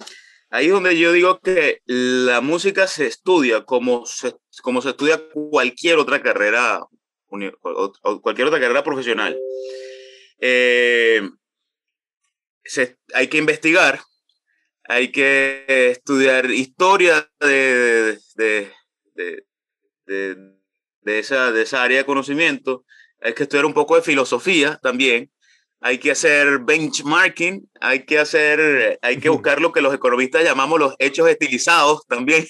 [0.53, 5.19] ahí es donde yo digo que la música se estudia como se, como se estudia
[5.33, 6.79] cualquier otra carrera,
[7.27, 9.35] cualquier otra carrera profesional.
[10.39, 11.27] Eh,
[13.15, 13.99] hay que investigar,
[14.83, 18.71] hay que estudiar historia de, de,
[19.15, 19.45] de,
[20.05, 20.37] de,
[21.01, 22.85] de esa, de esa área de conocimiento,
[23.21, 25.31] hay que estudiar un poco de filosofía también,
[25.83, 30.79] hay que hacer benchmarking, hay que hacer, hay que buscar lo que los economistas llamamos
[30.79, 32.47] los hechos estilizados también.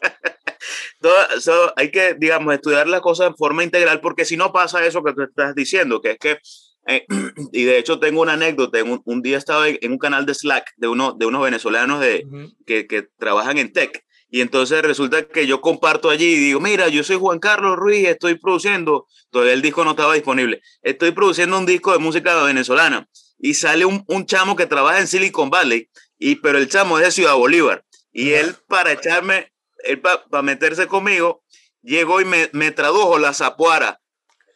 [1.00, 4.84] Todo, so, hay que, digamos, estudiar las cosas en forma integral, porque si no pasa
[4.84, 6.38] eso que tú estás diciendo, que es que,
[6.86, 7.06] eh,
[7.52, 10.74] y de hecho tengo una anécdota, un, un, día estaba en un canal de Slack
[10.76, 12.56] de, uno, de unos venezolanos de, uh -huh.
[12.66, 16.88] que, que trabajan en tech, y entonces resulta que yo comparto allí y digo, mira,
[16.88, 21.56] yo soy Juan Carlos Ruiz, estoy produciendo, todavía el disco no estaba disponible, estoy produciendo
[21.56, 23.08] un disco de música venezolana.
[23.38, 27.04] Y sale un, un chamo que trabaja en Silicon Valley, y, pero el chamo es
[27.04, 27.84] de Ciudad Bolívar.
[28.10, 29.52] Y él, para echarme,
[29.84, 31.44] él para pa meterse conmigo,
[31.80, 34.00] llegó y me, me tradujo la zapuara.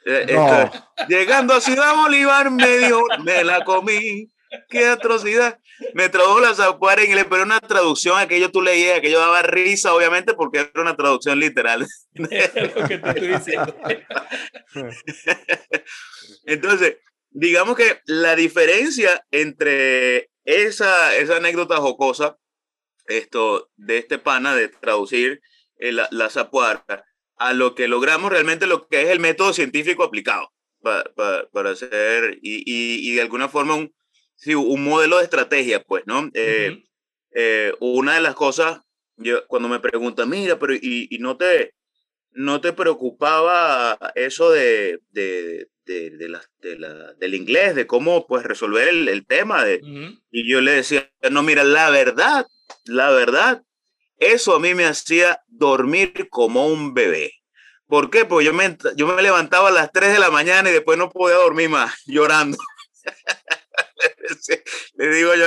[0.04, 0.60] Eh, no.
[0.60, 4.26] Esto, llegando a Ciudad Bolívar, me dijo, me la comí.
[4.68, 5.60] Qué atrocidad.
[5.94, 9.94] Me tradujo la zapuara en inglés, pero una traducción, aquello tú leías, aquello daba risa,
[9.94, 11.86] obviamente, porque era una traducción literal.
[12.14, 13.58] Lo que te.
[16.46, 16.96] Entonces,
[17.30, 22.38] digamos que la diferencia entre esa, esa anécdota jocosa
[23.06, 25.40] esto, de este pana de traducir
[25.76, 27.04] eh, la, la zapuara
[27.36, 31.70] a lo que logramos realmente lo que es el método científico aplicado para, para, para
[31.70, 33.94] hacer y, y, y de alguna forma un,
[34.38, 36.20] sí, un modelo de estrategia, pues, ¿no?
[36.20, 36.30] Uh -huh.
[36.34, 36.84] eh,
[37.34, 38.80] eh, una de las cosas,
[39.16, 41.74] yo, cuando me preguntan, mira, pero y, y, no te
[42.32, 48.26] no te preocupaba eso de, de, de, de, la, de la, del inglés, de cómo
[48.26, 50.22] pues resolver el, el tema, de, uh -huh.
[50.30, 52.46] y yo le decía, no, mira, la verdad,
[52.84, 53.62] la verdad,
[54.18, 57.32] eso a mí me hacía dormir como un bebé.
[57.86, 58.24] ¿Por qué?
[58.24, 61.10] Porque yo me, yo me levantaba a las 3 de la mañana y después no
[61.10, 62.58] podía dormir más, llorando.
[64.94, 65.46] Le digo yo.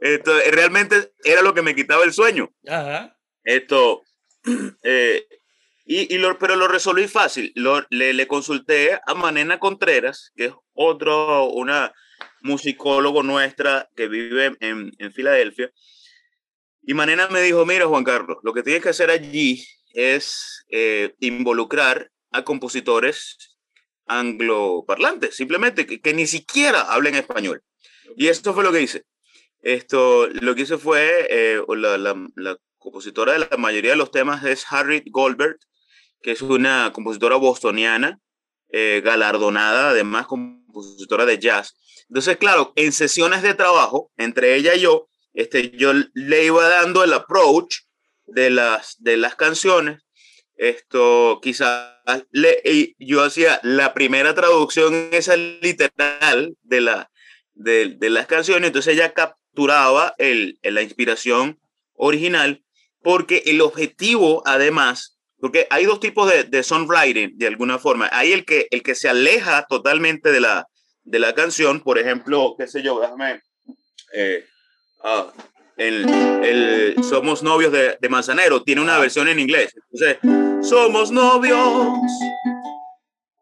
[0.00, 2.52] Esto, realmente era lo que me quitaba el sueño.
[2.66, 3.16] Ajá.
[3.44, 4.02] Esto,
[4.82, 5.26] eh,
[5.84, 7.52] y, y lo, pero lo resolví fácil.
[7.54, 11.92] Lo, le, le, consulté a Manena Contreras, que es otro, una
[12.42, 15.70] musicólogo nuestra que vive en, en Filadelfia.
[16.82, 21.14] Y Manena me dijo, mira Juan Carlos, lo que tienes que hacer allí es eh,
[21.20, 23.51] involucrar a compositores
[24.06, 27.62] angloparlantes, simplemente que, que, ni siquiera hablen español.
[28.16, 29.04] Y esto fue lo que hice.
[29.60, 34.10] Esto, lo que hice fue, eh, la, la, la, compositora de la mayoría de los
[34.10, 35.56] temas es Harriet Goldberg,
[36.20, 38.18] que es una compositora bostoniana,
[38.70, 41.76] eh, galardonada, además compositora de jazz.
[42.08, 47.04] Entonces, claro, en sesiones de trabajo, entre ella y yo, este, yo le iba dando
[47.04, 47.82] el approach
[48.26, 50.02] de las, de las canciones.
[50.56, 51.91] Esto quizás
[52.30, 57.10] le, yo hacía la primera traducción, esa literal de, la,
[57.54, 61.60] de, de las canciones, entonces ella capturaba el, la inspiración
[61.94, 62.64] original,
[63.02, 68.08] porque el objetivo, además, porque hay dos tipos de, de songwriting, de alguna forma.
[68.12, 70.68] Hay el que, el que se aleja totalmente de la,
[71.04, 73.40] de la canción, por ejemplo, qué sé yo, déjame,
[74.14, 74.44] eh,
[75.02, 75.32] ah,
[75.82, 76.08] el,
[76.44, 79.74] el, Somos novios de, de, Manzanero, tiene una versión en inglés.
[79.90, 80.18] Entonces,
[80.68, 81.88] somos novios,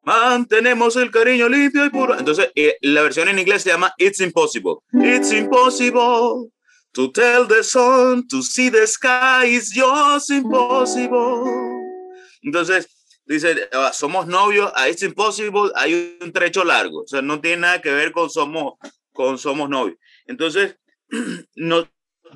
[0.03, 2.19] mantenemos el cariño limpio y puro.
[2.19, 4.77] Entonces, eh, la versión en inglés se llama It's Impossible.
[4.93, 6.51] It's impossible
[6.93, 11.45] to tell the sun, to see the sky, it's just impossible.
[12.43, 12.89] Entonces,
[13.27, 17.59] dice, ah, somos novios, a It's Impossible hay un trecho largo, o sea, no tiene
[17.59, 18.75] nada que ver con somos,
[19.13, 19.99] con somos novios.
[20.27, 20.77] Entonces,
[21.55, 21.87] no,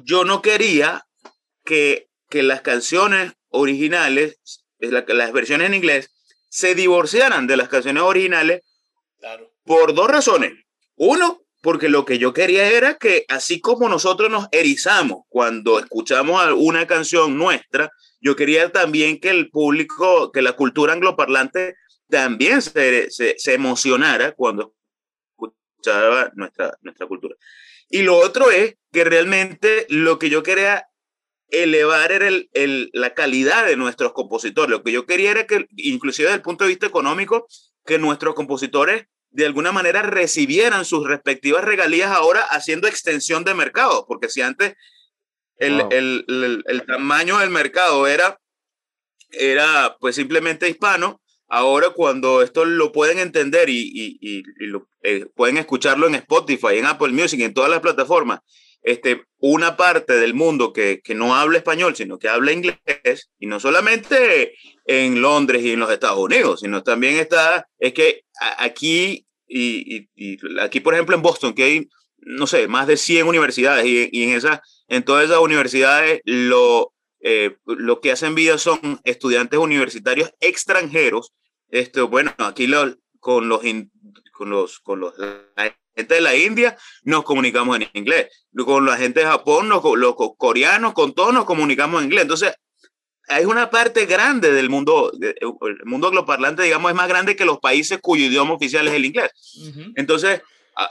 [0.02, 1.06] yo no quería
[1.64, 4.38] que, que las canciones originales,
[4.78, 6.10] la, las versiones en inglés,
[6.48, 8.62] se divorciaran de las canciones originales
[9.18, 9.52] claro.
[9.64, 10.52] por dos razones.
[10.96, 16.42] Uno, porque lo que yo quería era que así como nosotros nos erizamos cuando escuchamos
[16.56, 21.76] una canción nuestra, yo quería también que el público, que la cultura angloparlante
[22.08, 24.74] también se, se, se emocionara cuando
[25.30, 27.36] escuchaba nuestra, nuestra cultura.
[27.88, 30.86] Y lo otro es que realmente lo que yo quería
[31.48, 34.70] elevar era el, el, la calidad de nuestros compositores.
[34.70, 37.46] Lo que yo quería era que, inclusive desde el punto de vista económico,
[37.84, 44.06] que nuestros compositores de alguna manera recibieran sus respectivas regalías ahora haciendo extensión de mercado,
[44.06, 44.74] porque si antes
[45.56, 45.88] el, wow.
[45.90, 48.40] el, el, el, tamaño del mercado era,
[49.30, 51.20] era pues simplemente hispano,
[51.54, 56.16] ahora cuando esto lo pueden entender y, y, y, y lo, eh, pueden escucharlo en
[56.16, 58.40] Spotify, en Apple Music, en todas las plataformas,
[58.82, 63.46] este, una parte del mundo que, que no habla español, sino que habla inglés, y
[63.46, 68.22] no solamente en Londres y en los Estados Unidos, sino también está, es que
[68.58, 70.08] aquí, y,
[70.60, 71.88] aquí por ejemplo en Boston, que hay,
[72.18, 77.56] no sé, más de 100 universidades, y en, esas, en todas esas universidades lo, eh,
[77.64, 81.32] lo que hacen vida son estudiantes universitarios extranjeros,
[81.74, 83.62] esto, bueno, aquí lo, con los,
[84.32, 88.28] con los, con los, la gente de la India nos comunicamos en inglés,
[88.64, 92.22] con la gente de Japón, los, los coreanos, con todos nos comunicamos en inglés.
[92.22, 92.54] Entonces,
[93.28, 97.58] hay una parte grande del mundo, el mundo angloparlante, digamos, es más grande que los
[97.58, 99.30] países cuyo idioma oficial es el inglés.
[99.56, 99.92] Uh -huh.
[99.96, 100.42] Entonces,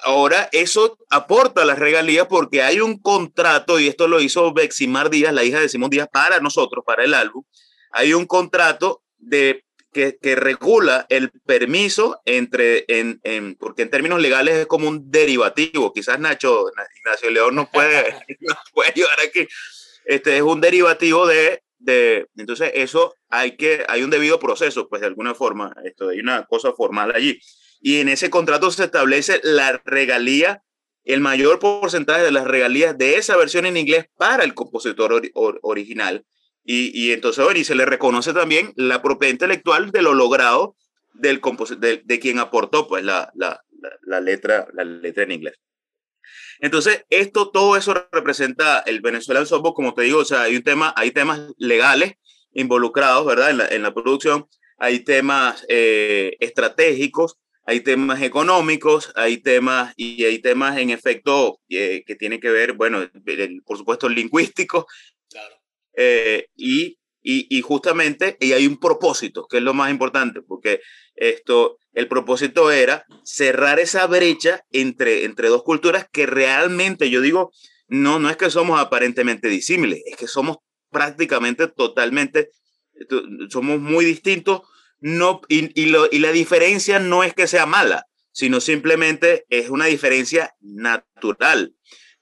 [0.03, 5.33] ahora eso aporta las regalías porque hay un contrato, y esto lo hizo Beximar Díaz,
[5.33, 7.43] la hija de Simón Díaz, para nosotros, para el álbum.
[7.91, 14.21] Hay un contrato de que, que, regula el permiso entre, en, en, porque en términos
[14.21, 15.93] legales es como un derivativo.
[15.93, 16.65] Quizás Nacho,
[16.97, 18.03] Ignacio León no puede,
[18.41, 19.47] no puede ayudar aquí.
[20.05, 25.01] Este es un derivativo de, de, entonces eso hay que, hay un debido proceso, pues
[25.01, 27.39] de alguna forma, esto, hay una cosa formal allí.
[27.79, 30.63] Y en ese contrato se establece la regalía,
[31.03, 35.29] el mayor porcentaje de las regalías de esa versión en inglés para el compositor or,
[35.33, 36.25] or, original
[36.63, 40.75] y, y entonces, bueno, y se le reconoce también la propiedad intelectual de lo logrado
[41.13, 41.41] del
[41.79, 43.63] de, de quien aportó pues, la, la,
[44.01, 45.55] la, letra, la letra en inglés.
[46.59, 50.63] Entonces, esto, todo eso representa el Venezuelan Softbox, como te digo, o sea, hay, un
[50.63, 52.13] tema, hay temas legales
[52.53, 53.49] involucrados, ¿verdad?
[53.49, 60.23] En la, en la producción, hay temas eh, estratégicos, hay temas económicos, hay temas y
[60.25, 64.85] hay temas en efecto eh, que tienen que ver, bueno, el, por supuesto, lingüísticos,
[65.29, 65.62] claro.
[65.95, 70.81] Eh, y, y, y, justamente, y hay un propósito, que es lo más importante, porque
[71.15, 77.51] esto, el propósito era cerrar esa brecha entre, entre dos culturas que realmente, yo digo,
[77.87, 80.57] no, no es que somos aparentemente disímiles, es que somos
[80.91, 82.49] prácticamente totalmente,
[83.49, 84.61] somos muy distintos,
[84.99, 89.69] no, y, y, lo, y la diferencia no es que sea mala, sino simplemente es
[89.69, 91.75] una diferencia natural.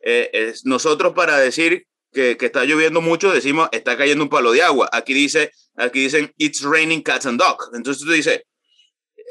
[0.04, 4.52] Eh, es, nosotros para decir que, que, está lloviendo mucho, decimos está cayendo un palo
[4.52, 4.90] de agua.
[4.92, 7.70] Aquí dice, aquí dicen it's raining cats and dogs.
[7.74, 8.42] Entonces tú dices,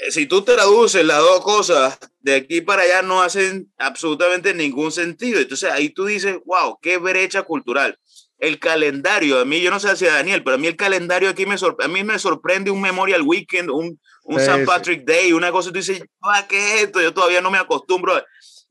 [0.00, 4.92] eh, si tú traduces las dos cosas de aquí para allá no hacen absolutamente ningún
[4.92, 5.40] sentido.
[5.40, 7.98] Entonces ahí tú dices, wow, qué brecha cultural.
[8.38, 11.28] El calendario, a mí, yo no sé si a Daniel, pero a mí el calendario
[11.28, 14.64] aquí me, a mí me sorprende un Memorial Weekend, un, un St.
[14.64, 16.02] Patrick Day, una cosa, tú dices,
[16.48, 17.02] ¿qué es esto?
[17.02, 18.22] Yo todavía no me acostumbro.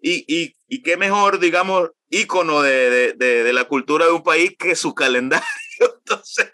[0.01, 4.23] Y, y, y qué mejor, digamos, ícono de, de, de, de, la cultura de un
[4.23, 5.45] país que su calendario.
[5.79, 6.51] Entonces,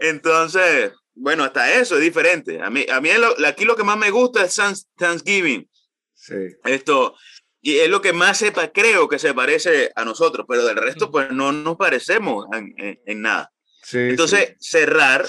[0.00, 2.62] entonces bueno, hasta eso es diferente.
[2.62, 4.58] A mí, a mí lo, aquí lo que más me gusta es
[4.96, 5.68] Thanksgiving.
[6.14, 6.34] Sí.
[6.64, 7.14] Esto,
[7.60, 11.10] y es lo que más sepa, creo que se parece a nosotros, pero del resto,
[11.10, 13.52] pues no nos parecemos en, en, en nada.
[13.82, 14.70] Sí, Entonces, sí.
[14.70, 15.26] cerrar,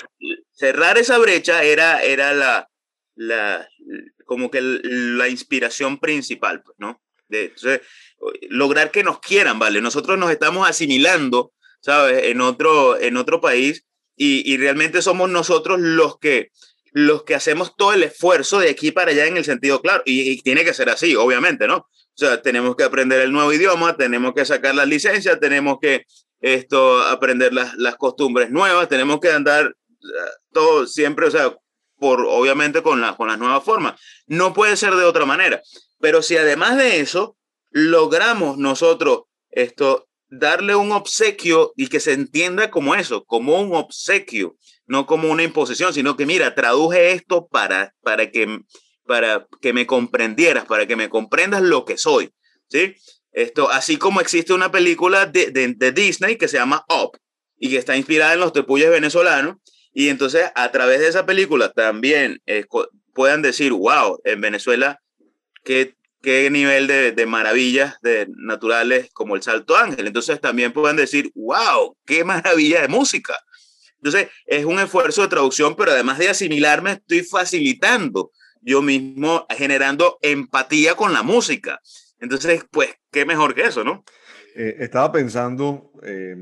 [0.53, 2.70] cerrar esa brecha era, era la,
[3.16, 3.68] la,
[4.26, 7.01] como que la inspiración principal, pues, ¿no?
[8.49, 9.82] Lograr que nos quieran, ¿vale?
[9.82, 12.25] Nosotros nos estamos asimilando, ¿sabes?
[12.25, 16.51] En otro, en otro país y, y realmente somos nosotros los que,
[16.91, 20.03] los que hacemos todo el esfuerzo de aquí para allá en el sentido claro.
[20.05, 21.77] Y, y tiene que ser así, obviamente, ¿no?
[21.77, 26.05] O sea, tenemos que aprender el nuevo idioma, tenemos que sacar las licencias, tenemos que
[26.41, 29.75] esto, aprender las, las costumbres nuevas, tenemos que andar
[30.51, 31.55] todo siempre, o sea,
[31.97, 33.99] por, obviamente con, la, con las nuevas formas.
[34.27, 35.61] No puede ser de otra manera.
[36.01, 37.37] Pero si además de eso
[37.69, 44.55] logramos nosotros esto, darle un obsequio y que se entienda como eso, como un obsequio,
[44.85, 48.59] no como una imposición, sino que mira, traduje esto para, para, que,
[49.05, 52.33] para que me comprendieras, para que me comprendas lo que soy,
[52.69, 52.95] ¿sí?
[53.33, 57.17] Esto, así como existe una película de, de, Disney que se llama Up
[57.57, 59.57] y que está inspirada en los tepuyes venezolanos,
[59.93, 62.65] y entonces a través de esa película también eh,
[63.13, 65.00] puedan decir, wow, en Venezuela,
[65.64, 70.07] qué, qué nivel de, de, maravillas de naturales como el Salto Ángel.
[70.07, 73.38] Entonces también puedan decir, wow, qué maravilla de música.
[73.95, 78.32] Entonces es un esfuerzo de traducción, pero además de asimilarme, estoy facilitando
[78.62, 81.82] yo mismo, generando empatía con la música.
[82.20, 84.03] Entonces, pues, qué mejor que eso, ¿no?
[84.55, 86.36] Eh, estaba pensando eh,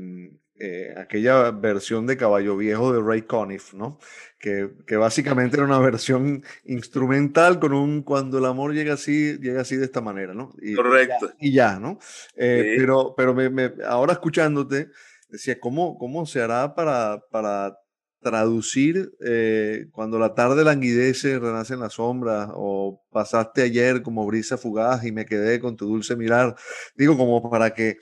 [0.60, 3.98] eh, aquella versión de Caballo Viejo de Ray Conniff, ¿no?
[4.38, 9.62] Que, que, básicamente era una versión instrumental con un cuando el amor llega así, llega
[9.62, 10.52] así de esta manera, ¿no?
[10.60, 11.32] Y, Correcto.
[11.40, 11.98] Y ya, ¿no?
[12.36, 12.80] Eh, sí.
[12.80, 14.88] Pero, pero me, me, ahora escuchándote,
[15.30, 17.78] decía, ¿cómo, cómo se hará para, para
[18.20, 24.58] traducir eh, cuando la tarde languidece, renace en la sombra, o pasaste ayer como brisa
[24.58, 26.54] fugaz y me quedé con tu dulce mirar?
[26.94, 27.96] Digo, como para que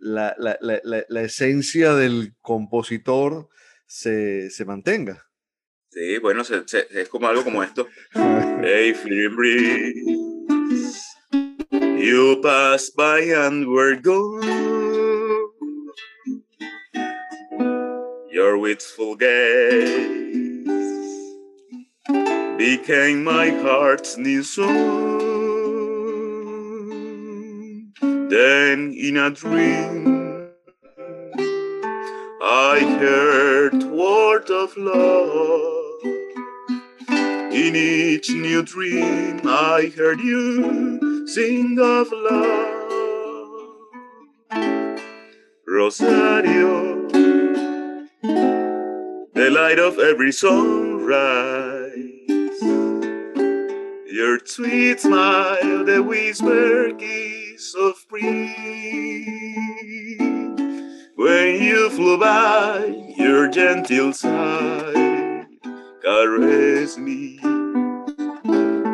[0.00, 3.48] la, la, la, la esencia del compositor
[3.86, 5.26] se, se mantenga.
[5.90, 7.88] Sí, bueno, se, se, es como algo como esto.
[8.12, 11.06] hey, fleeing breeze,
[11.72, 14.66] you pass by and we're gone.
[18.30, 20.66] Your wistful gaze
[22.58, 25.15] became my heart's new song.
[28.36, 30.50] Then in a dream,
[32.42, 36.02] I heard word of love.
[37.08, 43.70] In each new dream, I heard you sing of love.
[45.66, 47.08] Rosario,
[49.32, 51.14] the light of every sunrise.
[54.12, 58.54] Your sweet smile, the whisper kiss of spring.
[61.16, 65.46] When you flew by, your gentle sigh
[66.02, 67.38] caress me.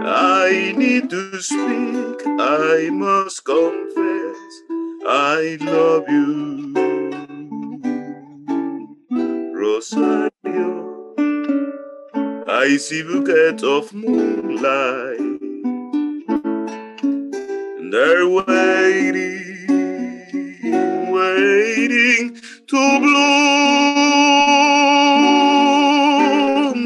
[0.04, 4.36] I need to speak, I must confess,
[5.06, 6.72] I love you.
[9.54, 10.70] Rosario,
[12.46, 15.31] I see bouquet of moonlight,
[17.92, 19.68] they're waiting,
[21.12, 22.36] waiting
[22.68, 23.30] to bloom.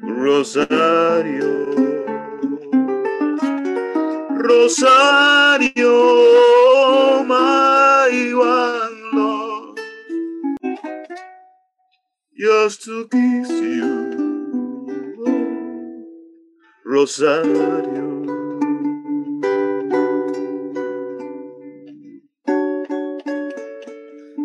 [0.03, 1.53] Rosario,
[4.29, 5.93] Rosario,
[12.65, 14.15] just to kiss you.
[16.83, 18.25] Rosario.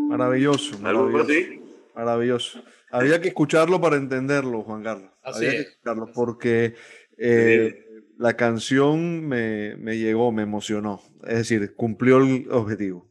[0.09, 1.63] Maravilloso, ¿Algo por maravilloso.
[1.95, 2.65] Maravilloso.
[2.91, 5.11] Había que escucharlo para entenderlo, Juan Carlos.
[5.23, 5.67] Así Había que es.
[5.69, 6.75] escucharlo porque
[7.17, 7.87] eh,
[8.19, 11.01] la canción me, me llegó, me emocionó.
[11.23, 13.11] Es decir, cumplió el objetivo.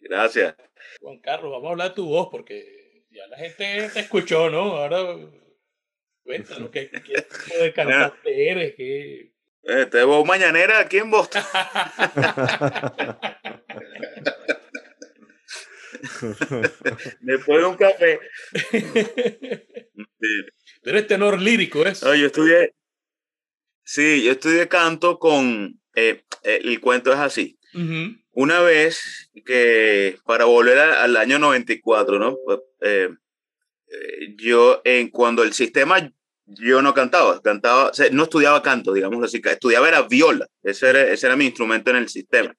[0.00, 0.54] Gracias.
[1.02, 2.75] Juan Carlos, vamos a hablar de tu voz porque
[3.26, 4.76] ya la gente te escuchó, ¿no?
[4.76, 5.16] Ahora
[6.22, 9.32] cuéntanos qué, qué tipo de cantante eres, qué...
[9.62, 11.42] Este mañanera aquí en Boston.
[17.20, 18.20] Después de un café.
[20.82, 22.02] Tú eres tenor lírico, ¿es?
[22.02, 22.74] No, yo estudié.
[23.82, 25.80] Sí, yo estudié canto con.
[25.94, 27.58] eh, eh, el cuento es así.
[27.74, 28.16] Ujú.
[28.36, 32.36] Una vez que, para volver a- al año 94, ¿no?
[32.44, 33.08] Pues, eh,
[33.88, 36.12] eh, yo, en, cuando el sistema,
[36.44, 40.90] yo no cantaba, cantaba, o sea, no estudiaba canto, digamos así, estudiaba era viola, ese
[40.90, 42.54] era, ese era mi instrumento en el sistema.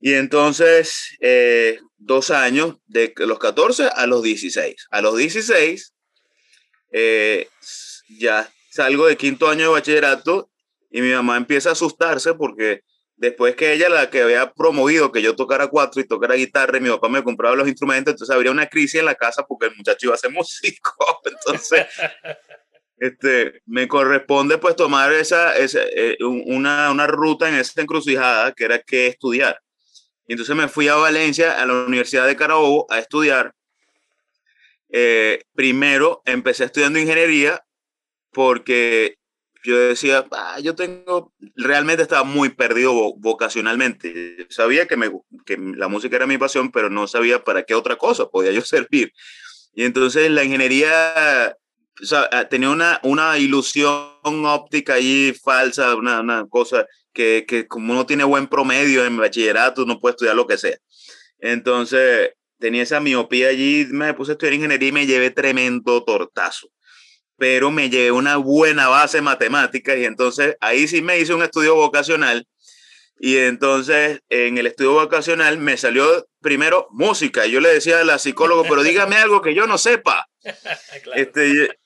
[0.00, 4.88] Y entonces, eh, dos años, de los 14 a los 16.
[4.90, 5.94] A los 16,
[6.90, 7.48] eh,
[8.18, 10.50] ya salgo de quinto año de bachillerato
[10.90, 12.82] y mi mamá empieza a asustarse porque
[13.16, 16.80] después que ella, la que había promovido que yo tocara cuatro y tocara guitarra, y
[16.80, 19.76] mi papá me compraba los instrumentos, entonces habría una crisis en la casa porque el
[19.76, 20.94] muchacho iba a ser músico.
[21.24, 21.86] Entonces,
[22.98, 28.52] este, me corresponde pues tomar esa, esa, eh, un- una, una ruta en esa encrucijada
[28.52, 29.58] que era qué estudiar.
[30.28, 33.52] Entonces me fui a Valencia, a la Universidad de Carabobo, a estudiar.
[34.88, 37.60] Eh, primero empecé estudiando ingeniería
[38.32, 39.16] porque
[39.66, 44.46] yo decía, "Ah, yo tengo, realmente estaba muy perdido vo- vocacionalmente.
[44.50, 45.10] Sabía que, me,
[45.44, 48.62] que la música era mi pasión, pero no sabía para qué otra cosa podía yo
[48.64, 49.12] servir.
[49.74, 51.56] Y entonces la ingeniería
[52.02, 53.90] o sea, ah, tenía una, una ilusión
[54.24, 59.86] óptica allí falsa, una, una cosa que, que como uno tiene buen promedio en bachillerato,
[59.86, 60.76] no puede estudiar lo que sea.
[61.38, 66.68] Entonces tenía esa miopía allí, me puse a estudiar ingeniería y me llevé tremendo tortazo
[67.36, 71.42] pero me llevé una buena base en matemáticas y entonces ahí sí me hice un
[71.42, 72.46] estudio vocacional.
[73.18, 77.46] Y entonces en el estudio vocacional me salió primero música.
[77.46, 80.28] Y yo le decía a la psicóloga, pero dígame algo que yo no sepa,
[81.02, 81.20] Claro.
[81.20, 81.78] este,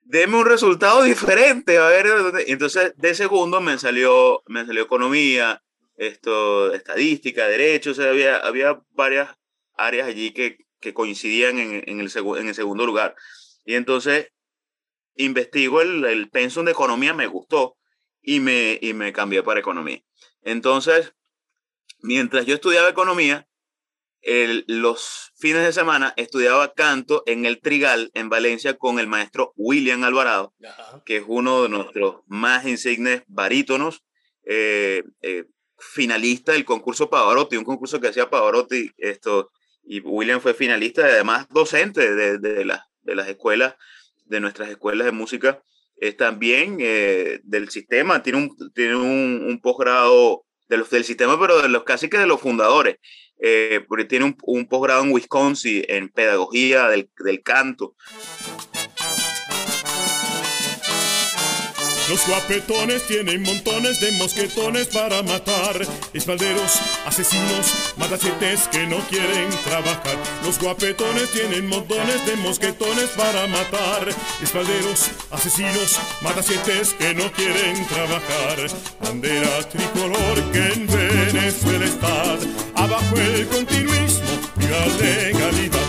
[0.00, 2.06] deme un resultado diferente, a ver,
[2.46, 5.62] entonces de segundo me salió, me salió economía,
[5.96, 9.30] esto, estadística, derecho, o sea, había, había varias
[9.76, 13.14] áreas allí que, que coincidían en, en el en el segundo lugar.
[13.64, 14.28] Y entonces
[15.16, 17.76] investigo el, el pensum de economía, me gustó
[18.20, 20.02] y me, y me cambié para economía.
[20.42, 21.14] Entonces,
[22.00, 23.46] mientras yo estudiaba economía,
[24.22, 29.52] el- los fines de semana estudiaba canto en el Trigal, en Valencia, con el maestro
[29.56, 31.02] William Alvarado, Ajá.
[31.04, 34.04] que es uno de nuestros más insignes barítonos,
[34.44, 35.44] eh, eh,
[35.78, 39.50] finalista del concurso Pavarotti, un concurso que hacía Pavarotti, esto,
[39.82, 43.74] y William fue finalista y además docente de, de, las- de las escuelas,
[44.32, 45.62] de nuestras escuelas de música,
[45.96, 51.60] es también eh, del sistema, tiene un, tiene un, posgrado de los, del sistema, pero
[51.60, 52.96] de los casi que de los fundadores,
[53.40, 57.94] eh, porque tiene un, un posgrado en Wisconsin en pedagogía del, del canto.
[62.08, 65.80] Los guapetones tienen montones de mosquetones para matar.
[66.12, 70.16] Espalderos, asesinos, matachetes que no quieren trabajar.
[70.44, 74.08] Los guapetones tienen montones de mosquetones para matar.
[74.42, 78.58] Espalderos, asesinos, matachetes que no quieren trabajar.
[79.00, 82.36] Bandera tricolor que en Venezuela está.
[82.74, 84.30] Abajo el continuismo
[84.60, 85.81] y la legalidad.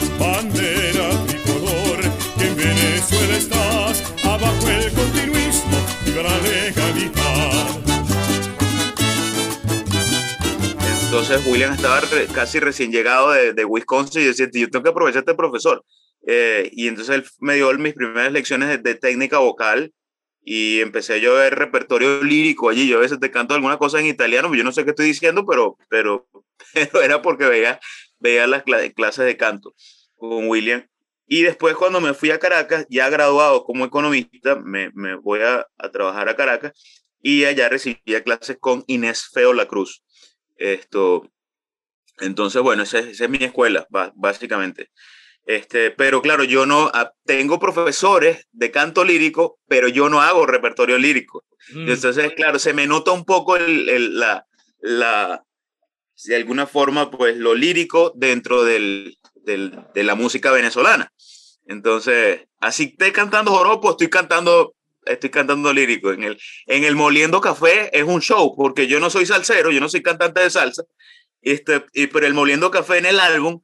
[11.14, 14.90] Entonces William estaba re- casi recién llegado de, de Wisconsin y decía, yo tengo que
[14.90, 15.86] aprovechar a este profesor.
[16.26, 19.94] Eh, y entonces él me dio mis primeras lecciones de, de técnica vocal
[20.44, 22.88] y empecé yo a ver repertorio lírico allí.
[22.88, 25.46] Yo a veces te canto alguna cosa en italiano, yo no sé qué estoy diciendo,
[25.46, 26.28] pero, pero,
[26.74, 27.80] pero era porque veía,
[28.18, 29.76] veía las cla- clases de canto
[30.16, 30.84] con William.
[31.28, 35.68] Y después cuando me fui a Caracas, ya graduado como economista, me, me voy a,
[35.78, 36.72] a trabajar a Caracas
[37.22, 40.02] y allá recibía clases con Inés Feo La Cruz.
[40.58, 41.30] Esto,
[42.20, 44.90] entonces, bueno, esa, es- esa es mi escuela, básicamente.
[45.46, 50.46] Este, pero claro, yo no ah, tengo profesores de canto lírico, pero yo no hago
[50.46, 51.44] repertorio lírico.
[51.74, 51.90] Mm.
[51.90, 54.46] Entonces, claro, se me nota un poco el, el- la,
[54.80, 55.44] la,
[56.26, 61.12] de alguna forma, pues lo lírico dentro del, del- de la música venezolana.
[61.66, 64.76] Entonces, así esté cantando joropo, estoy cantando,
[65.06, 66.12] estoy cantando lírico.
[66.12, 69.80] En el, en el Moliendo Café es un show, porque yo no soy salsero, yo
[69.80, 70.84] no soy cantante de salsa,
[71.42, 73.62] este, y, pero el Moliendo Café en el álbum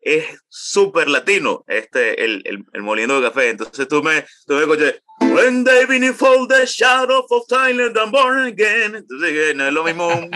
[0.00, 3.50] es súper latino, este, el, el, el, Moliendo Café.
[3.50, 4.94] Entonces tú me, tú me escuchas,
[5.30, 8.96] When they beneath the shadow of Thailand, I'm born again.
[8.96, 10.30] Entonces, no es lo mismo un,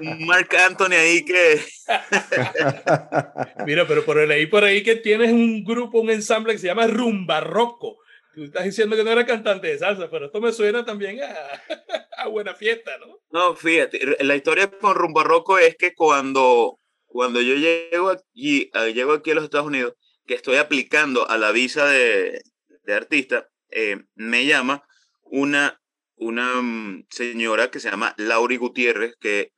[0.00, 1.60] un Mark Anthony ahí que.
[3.66, 6.86] Mira, pero por ahí, por ahí que tienes un grupo, un ensamble que se llama
[6.86, 8.01] Rumba Rocco.
[8.34, 11.28] Tú estás diciendo que no eres cantante de salsa, pero esto me suena también a,
[12.22, 13.18] a buena fiesta, ¿no?
[13.30, 19.12] No, fíjate, la historia con Rumba Rocco es que cuando, cuando yo llego aquí, llego
[19.12, 19.94] aquí a los Estados Unidos,
[20.26, 22.42] que estoy aplicando a la visa de,
[22.84, 24.86] de artista, eh, me llama
[25.22, 25.80] una,
[26.16, 29.52] una mm, señora que se llama Lauri Gutiérrez, que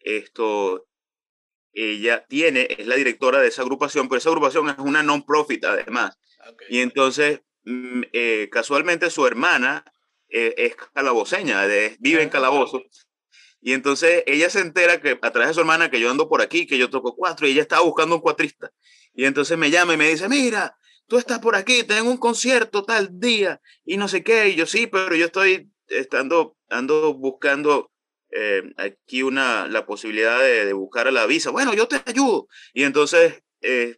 [0.00, 0.86] esto,
[1.72, 6.16] ella tiene, es la directora de esa agrupación, pero esa agrupación es una non-profit además.
[6.52, 6.68] Okay.
[6.70, 7.40] Y entonces,
[8.12, 9.84] eh, casualmente su hermana
[10.28, 12.82] eh, es calaboceña, de, vive en Calabozo.
[13.60, 16.42] Y entonces ella se entera que a través de su hermana que yo ando por
[16.42, 18.70] aquí, que yo toco cuatro, y ella estaba buscando un cuatrista.
[19.14, 20.76] Y entonces me llama y me dice, mira,
[21.08, 24.50] tú estás por aquí, tengo un concierto tal día y no sé qué.
[24.50, 27.90] Y yo sí, pero yo estoy estando, ando buscando
[28.30, 31.50] eh, aquí una, la posibilidad de, de, buscar a la visa.
[31.50, 32.48] Bueno, yo te ayudo.
[32.72, 33.96] Y entonces eh,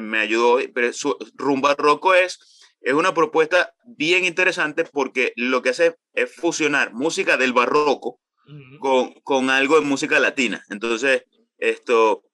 [0.00, 2.38] me ayudó, pero su, Rumba Rocco es,
[2.80, 8.52] es una propuesta bien interesante porque lo que hace es fusionar música del barroco uh
[8.52, 8.78] -huh.
[8.78, 10.64] con, con algo de música latina.
[10.70, 11.24] Entonces,
[11.58, 12.24] esto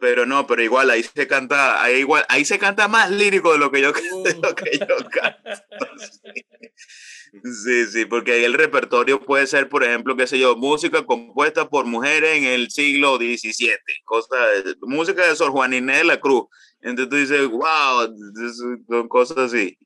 [0.00, 3.58] pero no, pero igual ahí se canta, ahí igual, ahí se canta más lírico de
[3.58, 3.92] lo que yo,
[4.24, 5.38] de lo que yo canto.
[7.42, 11.68] Sí, sí, porque ahí el repertorio puede ser, por ejemplo, qué sé yo, música compuesta
[11.68, 13.70] por mujeres en el siglo XVII,
[14.04, 14.36] cosa,
[14.82, 16.44] música de Sor Juan Inés de la Cruz.
[16.80, 18.14] Entonces tú dices, wow,
[18.88, 19.78] son cosas así,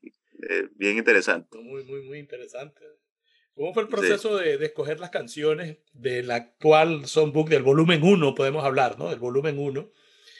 [0.49, 1.57] eh, bien interesante.
[1.57, 2.81] Muy, muy, muy interesante.
[3.55, 4.43] ¿Cómo fue el proceso sí.
[4.43, 9.09] de, de, escoger las canciones del actual songbook del volumen 1, podemos hablar, ¿no?
[9.09, 9.91] Del volumen 1.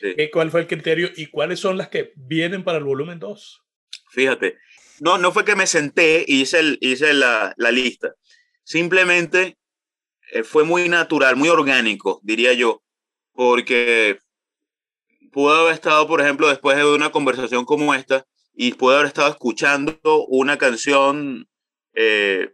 [0.02, 0.30] Sí.
[0.32, 3.62] ¿Cuál fue el criterio y cuáles son las que vienen para el volumen 2?
[4.12, 4.58] Fíjate,
[5.00, 8.14] no, no fue que me senté y hice, la, lista.
[8.64, 9.58] Simplemente
[10.32, 12.82] eh, fue muy natural, muy orgánico, diría yo,
[13.34, 14.20] porque
[15.32, 19.30] pude haber estado, por ejemplo, después de una conversación como esta, y pude haber estado
[19.30, 21.48] escuchando una canción,
[21.94, 22.54] eh,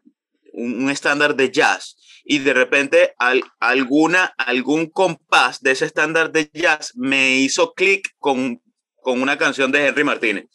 [0.54, 6.32] un, un estándar de jazz, y de repente al, alguna, algún compás de ese estándar
[6.32, 8.62] de jazz me hizo clic con,
[9.02, 10.46] con una canción de Henry Martínez.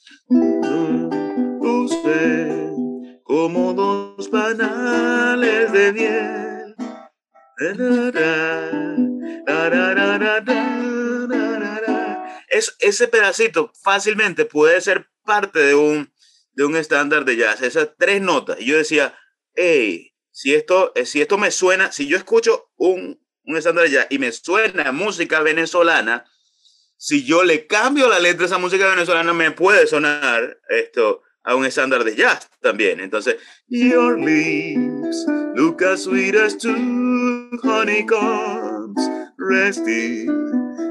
[3.24, 6.74] Como dos panales de miel.
[12.48, 16.12] Es, ese pedacito fácilmente puede ser parte de un,
[16.52, 18.60] de un estándar de jazz, esas tres notas.
[18.60, 19.18] Y yo decía,
[19.54, 24.06] hey, si esto, eh, si esto me suena, si yo escucho un, un estándar ya
[24.10, 26.24] y me suena música venezolana,
[26.98, 31.54] si yo le cambio la letra a esa música venezolana, me puede sonar esto a
[31.54, 33.00] un estándar de jazz también.
[33.00, 33.36] Entonces,
[33.68, 35.24] Your lips
[35.54, 39.00] look as sweet as two honeycombs
[39.38, 40.28] resting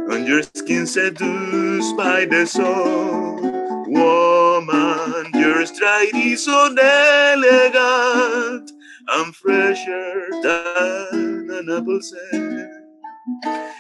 [0.10, 3.54] on your skin seduced by the sun.
[3.88, 8.72] Woman, your stride is so elegant
[9.08, 12.00] I'm fresher than an apple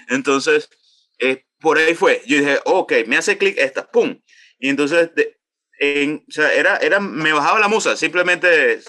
[0.09, 0.69] Entonces,
[1.19, 2.21] eh, por ahí fue.
[2.27, 4.21] Yo dije, ok, me hace clic esta, pum.
[4.59, 5.34] Y entonces, de,
[5.79, 8.81] en, o sea, era, era, me bajaba la musa, simplemente,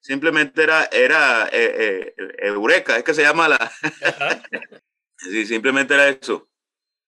[0.00, 3.72] simplemente era, era eh, eh, eureka, es que se llama la.
[5.16, 6.48] sí, simplemente era eso.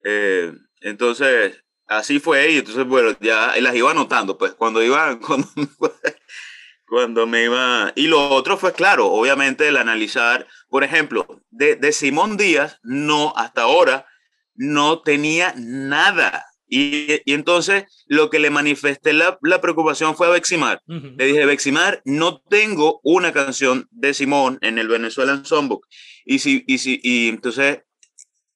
[0.04, 5.48] Eh, entonces, así fue, y entonces, bueno, ya las iba anotando, pues, cuando iba, cuando,
[6.86, 7.92] cuando me iba...
[7.94, 13.32] Y lo otro fue, claro, obviamente el analizar, por ejemplo, de, de Simón Díaz, no,
[13.36, 14.06] hasta ahora,
[14.54, 16.46] no tenía nada.
[16.72, 20.80] Y, y, entonces lo que le manifesté la, la preocupación fue a Beximar.
[20.86, 21.16] Uh -huh.
[21.18, 25.86] Le dije, Beximar, no tengo una canción de Simón en el Venezuelan Songbook.
[26.24, 27.80] Y, si, y, si, y entonces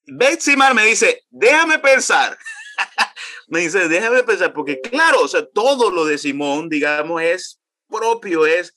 [0.07, 2.39] Beximar me dice, déjame pensar.
[3.49, 8.47] me dice, déjame pensar, porque claro, o sea, todo lo de Simón, digamos, es propio,
[8.47, 8.75] es,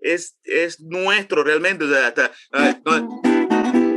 [0.00, 1.84] es, es nuestro realmente.
[1.84, 2.30] O sea, hasta,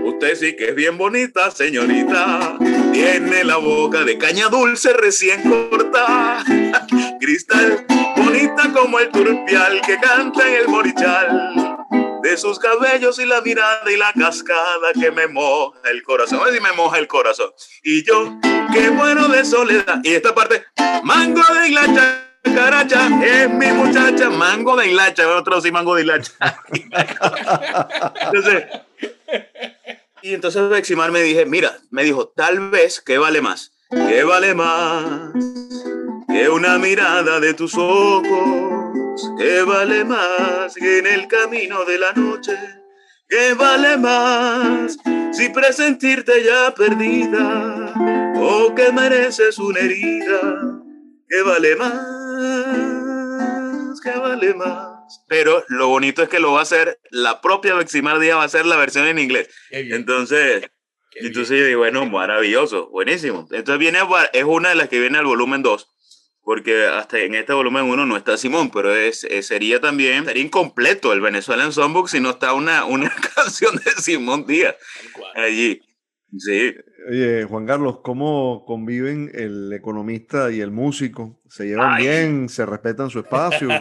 [0.06, 2.58] usted sí que es bien bonita, señorita.
[2.94, 6.44] Tiene la boca de caña dulce recién cortada.
[7.20, 7.86] Cristal,
[8.16, 11.78] bonita como el turpial que canta en el morichal.
[12.22, 16.42] de sus cabellos y la mirada y la cascada que me moja el corazón.
[16.54, 17.52] Si me moja el corazón.
[17.84, 18.38] Y yo,
[18.74, 20.00] qué bueno de soledad.
[20.04, 20.66] Y esta parte,
[21.04, 22.26] mango de hilacha.
[22.44, 26.32] Caracha es mi muchacha, mango de hilacha, otro sí, mango de hilacha.
[28.22, 28.66] entonces,
[30.22, 33.72] y entonces Beximar me dije, mira, me dijo, tal vez, ¿qué vale más?
[33.90, 35.34] ¿Qué vale más
[36.28, 39.32] que una mirada de tus ojos?
[39.38, 42.56] ¿Qué vale más que en el camino de la noche?
[43.28, 44.98] ¿Qué vale más
[45.32, 47.94] si presentirte ya perdida
[48.36, 50.82] o que mereces una herida?
[51.28, 52.00] ¿Qué vale más?
[54.02, 54.89] ¿Qué vale más?
[55.28, 58.46] Pero lo bonito es que lo va a hacer la propia Beximar Díaz, va a
[58.46, 59.50] hacer la versión en inglés.
[59.72, 60.70] Entonces,
[61.16, 63.48] entonces yo digo, bueno, maravilloso, buenísimo.
[63.52, 64.00] Entonces viene,
[64.34, 65.88] es una de las que viene al volumen 2,
[66.44, 71.14] porque hasta en este volumen 1 no está Simón, pero es, sería también, sería incompleto
[71.14, 74.76] el Venezuelan Songbook si no está una, una canción de Simón Díaz
[75.36, 75.82] allí.
[76.38, 76.76] Sí.
[77.08, 81.40] Oye, Juan Carlos, ¿cómo conviven el economista y el músico?
[81.48, 82.50] ¿Se llevan bien?
[82.50, 83.70] ¿Se respetan su espacio?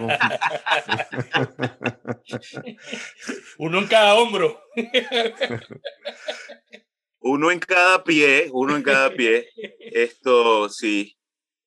[3.58, 4.62] Uno en cada hombro.
[7.20, 9.48] uno en cada pie, uno en cada pie.
[9.80, 11.18] Esto sí.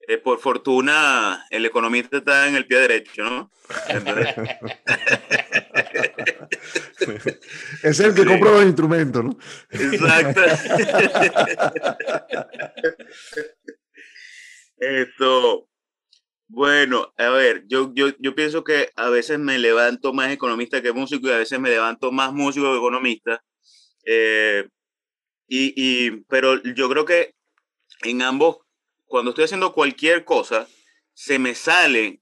[0.07, 3.51] Eh, por fortuna, el economista está en el pie derecho, ¿no?
[7.83, 9.37] es el que compra los instrumentos, ¿no?
[9.69, 10.41] Exacto.
[14.77, 15.69] Esto,
[16.47, 20.91] bueno, a ver, yo, yo, yo pienso que a veces me levanto más economista que
[20.91, 23.43] músico y a veces me levanto más músico que economista.
[24.05, 24.67] Eh,
[25.47, 27.35] y, y, pero yo creo que
[28.03, 28.57] en ambos,
[29.05, 30.67] cuando estoy haciendo cualquier cosa,
[31.13, 32.21] se me sale,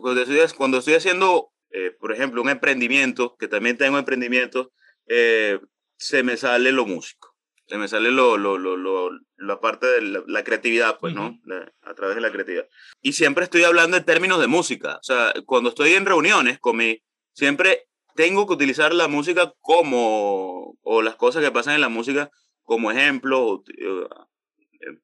[0.00, 4.72] cuando, estoy, haciendo, eh, por ejemplo, un emprendimiento, que también tengo emprendimiento,
[5.08, 5.58] eh,
[5.96, 7.36] se me sale lo músico,
[7.66, 11.38] se me sale lo, lo, lo, la parte de la, creatividad, pues, ¿no?
[11.82, 12.68] a través de la creatividad.
[13.02, 16.76] Y siempre estoy hablando en términos de música, o sea, cuando estoy en reuniones con
[16.76, 17.02] mi,
[17.32, 22.30] siempre tengo que utilizar la música como, o las cosas que pasan en la música
[22.62, 24.08] como ejemplo eh,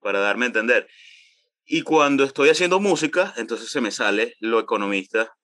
[0.00, 0.88] para darme a entender.
[1.64, 5.36] Y cuando estoy haciendo música, entonces se me sale lo economista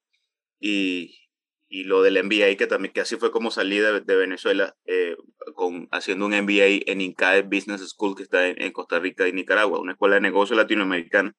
[0.61, 1.29] y,
[1.69, 5.17] y lo del MBA, que también que así fue como salí de, Venezuela eh,
[5.55, 9.81] con, haciendo un MBA en INCAE Business School, que está en, Costa Rica y Nicaragua,
[9.81, 11.35] una escuela de negocio latinoamericana.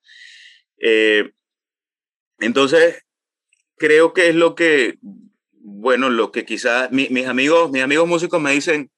[0.77, 1.31] Eh,
[2.39, 3.03] entonces,
[3.77, 4.99] creo que es lo que,
[5.51, 8.91] bueno, lo que quizás mis, amigos, mis amigos músicos me dicen,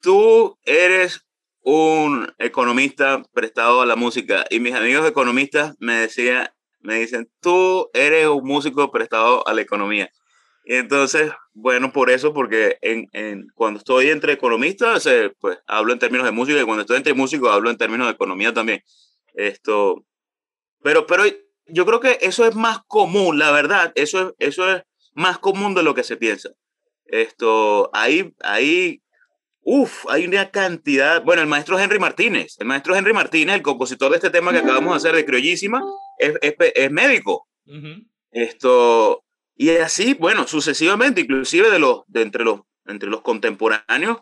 [0.00, 1.26] tú eres
[1.60, 6.48] un economista prestado a la música y mis amigos economistas me decían,
[6.86, 10.10] me dicen, tú eres un músico prestado a la economía.
[10.64, 15.08] Y entonces, bueno, por eso, porque en, en, cuando estoy entre economistas,
[15.40, 18.12] pues hablo en términos de música y cuando estoy entre músicos hablo en términos de
[18.12, 18.82] economía también.
[19.34, 20.04] Esto,
[20.82, 21.24] pero, pero
[21.66, 24.82] yo creo que eso es más común, la verdad, eso es, eso es
[25.14, 26.50] más común de lo que se piensa.
[27.04, 29.02] Esto, ahí, ahí
[29.68, 31.24] Uf, hay una cantidad.
[31.24, 34.58] Bueno, el maestro Henry Martínez, el maestro Henry Martínez, el compositor de este tema que
[34.58, 35.82] acabamos de hacer de Criollísima,
[36.18, 37.48] es, es, médico.
[38.30, 39.24] Esto,
[39.56, 44.18] y así, bueno, sucesivamente, inclusive de los, de entre, los, entre los contemporáneos,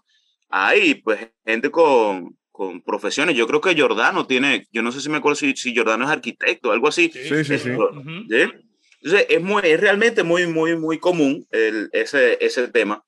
[0.49, 3.36] hay pues gente con, con profesiones.
[3.36, 6.11] Yo creo que Jordano tiene, yo no sé si me acuerdo si, si Jordano es
[6.11, 7.11] arquitecto, algo así.
[7.12, 7.70] Sí, sí, sí.
[7.70, 13.05] Entonces, es, muy, es realmente muy, muy, muy común el, ese, ese tema.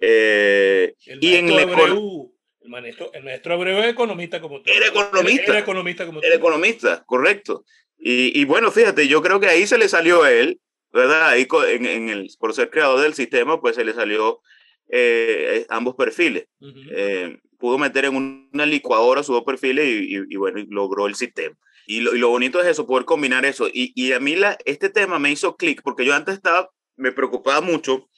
[0.00, 2.32] Eh, y en el, Abreu,
[2.62, 4.70] el, maestro, el maestro Abreu es economista como tú.
[4.70, 5.52] Era economista.
[5.52, 6.26] Era, economista como tú.
[6.26, 7.64] Era economista, correcto.
[7.98, 10.60] Y, y, bueno, fíjate, yo creo que ahí se le salió a él,
[10.92, 11.28] ¿verdad?
[11.28, 14.40] Ahí en, en el, por ser creador del sistema, pues se le salió
[14.88, 16.46] eh, ambos perfiles.
[16.60, 21.14] eh, pudo meter en una licuadora sus dos perfiles y, y, bueno, y logró el
[21.14, 21.56] sistema.
[21.86, 23.68] Y lo, y lo, bonito es eso, poder combinar eso.
[23.68, 27.12] Y, y a mí la, este tema me hizo clic, porque yo antes estaba, me
[27.12, 28.08] preocupaba mucho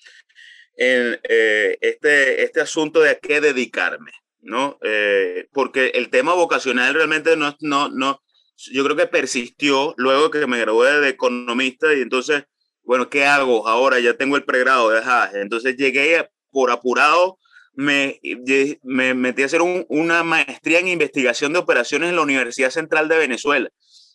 [0.76, 4.78] en eh, este, este asunto de a qué dedicarme, ¿no?
[4.82, 8.22] Eh, porque el tema vocacional realmente no, no, no,
[8.72, 12.44] yo creo que persistió luego que me gradué de economista y entonces,
[12.82, 13.68] bueno, ¿qué hago?
[13.68, 15.30] Ahora ya tengo el pregrado, ajá.
[15.34, 17.38] entonces llegué por apurado,
[17.74, 18.20] me,
[18.82, 23.08] me metí a hacer un, una maestría en investigación de operaciones en la Universidad Central
[23.08, 23.70] de Venezuela.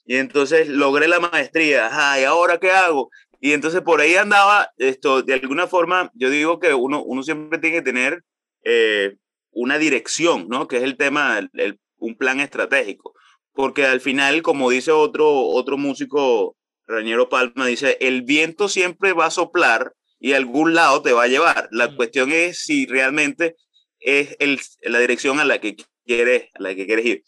[0.05, 1.87] Y entonces logré la maestría.
[1.87, 3.09] Ajá, ¿y ahora qué hago?
[3.39, 7.59] Y entonces por ahí andaba, esto, de alguna forma, yo digo que uno, uno siempre
[7.59, 8.23] tiene que tener
[8.63, 9.15] eh,
[9.51, 10.67] una dirección, ¿no?
[10.67, 13.13] Que es el tema, el, un plan estratégico.
[13.53, 19.27] Porque al final, como dice otro, otro músico, Rañero Palma, dice, el viento siempre va
[19.27, 21.69] a soplar y a algún lado te va a llevar.
[21.71, 23.55] La cuestión es si realmente
[23.99, 25.75] es el, la dirección a la que
[26.05, 27.23] quieres, a la que quieres ir.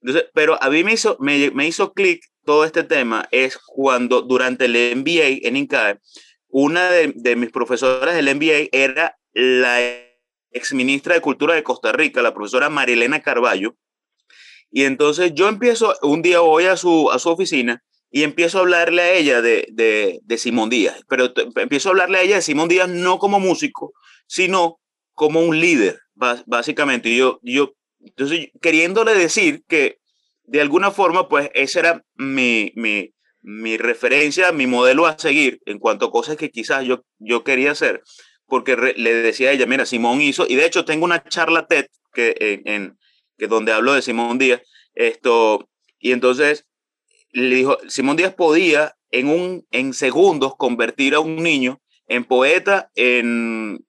[0.00, 4.22] Entonces, pero a mí me hizo, me, me hizo clic todo este tema es cuando
[4.22, 5.98] durante el MBA en INCAE,
[6.48, 9.80] una de, de mis profesoras del MBA era la
[10.50, 13.76] exministra de Cultura de Costa Rica, la profesora Marilena Carballo.
[14.76, 18.62] Y entonces yo empiezo, un día voy a su, a su oficina y empiezo a
[18.62, 22.42] hablarle a ella de, de, de Simón Díaz, pero empiezo a hablarle a ella de
[22.42, 23.92] Simón Díaz no como músico,
[24.26, 24.80] sino
[25.12, 26.00] como un líder,
[26.46, 27.08] básicamente.
[27.08, 29.98] Y yo, yo, entonces, queriéndole decir que
[30.42, 35.78] de alguna forma, pues esa era mi, mi, mi referencia, mi modelo a seguir en
[35.78, 38.02] cuanto a cosas que quizás yo, yo quería hacer
[38.46, 41.86] porque le decía a ella, mira, Simón hizo, y de hecho tengo una charla TED
[42.12, 42.98] que, en,
[43.36, 44.62] que donde hablo de Simón Díaz,
[44.94, 45.68] esto,
[45.98, 46.66] y entonces
[47.32, 52.90] le dijo, Simón Díaz podía en, un, en segundos convertir a un niño en poeta,
[52.94, 53.84] en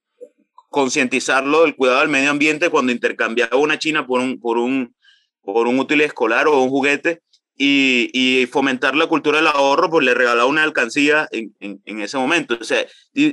[0.69, 4.95] concientizarlo del cuidado del medio ambiente cuando intercambiaba una china por un, por un,
[5.41, 7.21] por un útil escolar o un juguete,
[7.57, 12.01] y, y, fomentar la cultura del ahorro, pues le regalaba una alcancía en, en, en,
[12.01, 12.57] ese momento.
[12.59, 12.85] O sea,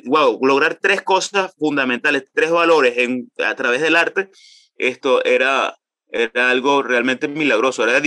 [0.05, 4.31] wow, lograr tres cosas fundamentales, tres valores en, a través del arte,
[4.77, 5.77] esto era,
[6.13, 7.89] era algo realmente milagroso.
[7.89, 8.01] Era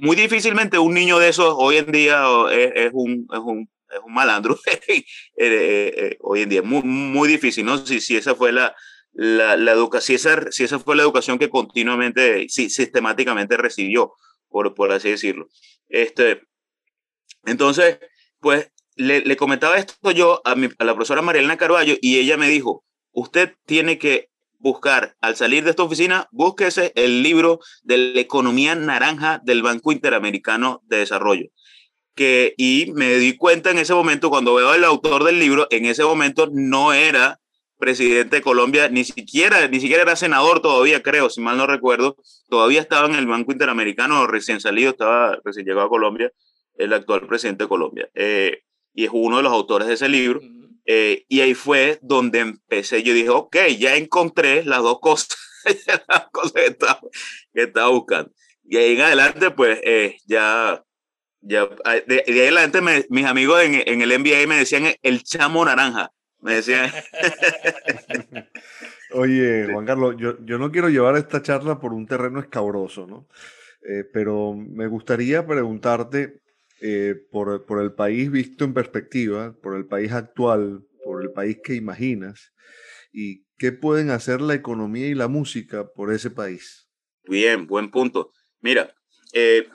[0.00, 4.14] muy difícilmente un niño de esos hoy en día es, un, es, un, es un
[4.14, 4.58] malandro.
[4.88, 5.04] Eh,
[5.36, 7.84] eh, eh, hoy en día, muy, muy difícil, ¿no?
[7.84, 8.76] Si, si esa fue la,
[9.12, 10.18] la, la educación,
[10.50, 14.12] si esa, si fue la educación que continuamente, sí, sistemáticamente recibió
[14.48, 15.48] por, por así decirlo.
[15.88, 16.42] Este,
[17.44, 17.98] entonces,
[18.40, 22.36] pues le, le comentaba esto yo a, mi, a la profesora Marielena Carballo y ella
[22.36, 24.28] me dijo, usted tiene que
[24.62, 29.92] buscar, al salir de esta oficina, búsquese el libro de la economía naranja del Banco
[29.92, 31.48] Interamericano de Desarrollo.
[32.14, 35.86] Que, y me di cuenta en ese momento, cuando veo al autor del libro, en
[35.86, 37.40] ese momento no era
[37.78, 42.16] presidente de Colombia, ni siquiera, ni siquiera era senador todavía, creo, si mal no recuerdo,
[42.48, 46.30] todavía estaba en el Banco Interamericano, recién salido, estaba recién llegado a Colombia,
[46.76, 48.60] el actual presidente de Colombia, eh,
[48.94, 50.40] y es uno de los autores de ese libro,
[50.86, 55.36] eh, y ahí fue donde empecé, yo dije, ok, ya encontré las dos cosas,
[56.08, 57.00] las cosas que, estaba,
[57.52, 58.32] que estaba, buscando,
[58.64, 60.82] y ahí en adelante, pues, eh, ya...
[61.44, 64.94] Ya, de, de ahí en adelante me, mis amigos en, en el NBA me decían
[65.02, 66.12] el chamo naranja,
[66.42, 66.88] me decían.
[69.14, 73.26] Oye, Juan Carlos, yo, yo, no quiero llevar esta charla por un terreno escabroso, ¿no?
[73.88, 76.41] Eh, pero me gustaría preguntarte
[76.82, 81.58] eh, por, por, el país visto en perspectiva, por el país actual, por el país
[81.62, 82.52] que imaginas,
[83.12, 86.88] y qué pueden hacer la economía y la música por ese país.
[87.24, 88.32] Bien, buen punto.
[88.60, 88.94] Mira,
[89.32, 89.68] eh,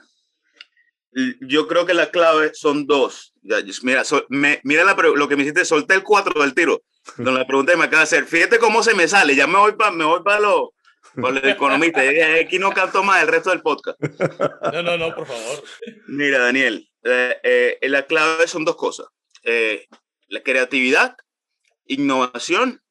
[1.40, 3.34] yo creo que la clave son dos.
[3.82, 6.82] Mira, so, me, mira la, lo que me hiciste, solté el 4 del tiro.
[7.16, 8.26] Con la pregunta que me acaba de hacer.
[8.26, 9.34] Fíjate cómo se me sale.
[9.34, 10.74] Ya me voy para me voy para lo,
[11.20, 12.02] para el economista.
[12.40, 13.98] Aquí no canto más el resto del podcast.
[14.72, 15.64] No, no, no, por favor.
[16.06, 19.06] Mira, Daniel, eh, eh, la clave son dos cosas.
[19.42, 19.86] Eh,
[20.28, 21.16] la creatividad,
[21.86, 22.82] innovación,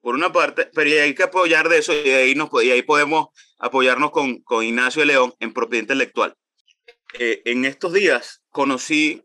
[0.00, 3.28] por una parte, pero hay que apoyar de eso y ahí, nos, y ahí podemos
[3.58, 6.36] apoyarnos con, con Ignacio de León en propiedad intelectual
[7.18, 9.22] eh, en estos días conocí,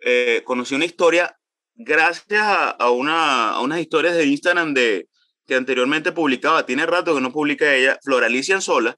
[0.00, 1.38] eh, conocí una historia
[1.74, 5.08] gracias a, a, una, a unas historias de Instagram de,
[5.46, 8.96] que anteriormente publicaba, tiene rato que no publica ella, Floralicia Sola,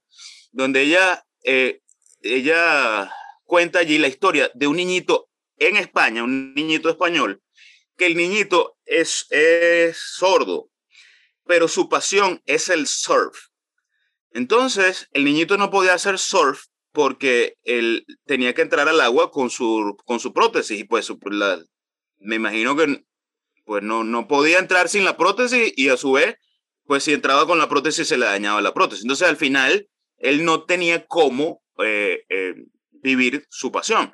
[0.53, 1.80] donde ella, eh,
[2.22, 3.12] ella
[3.49, 7.42] cuenta allí la historia de un niñito en España, un niñito español,
[7.96, 9.26] que el niñito es,
[9.94, 10.70] sordo,
[11.46, 13.49] pero su pasión es el surf.
[14.32, 19.49] Entonces, el niñito no podía hacer surf porque él tenía que entrar al agua con
[19.49, 21.59] su, con su prótesis y pues la,
[22.18, 23.03] me imagino que
[23.64, 26.36] pues no, no podía entrar sin la prótesis y a su vez,
[26.84, 29.05] pues si entraba con la prótesis se le dañaba la prótesis.
[29.05, 29.88] Entonces al final
[30.18, 32.55] él no tenía cómo eh, eh,
[33.09, 34.12] vivir su pasión.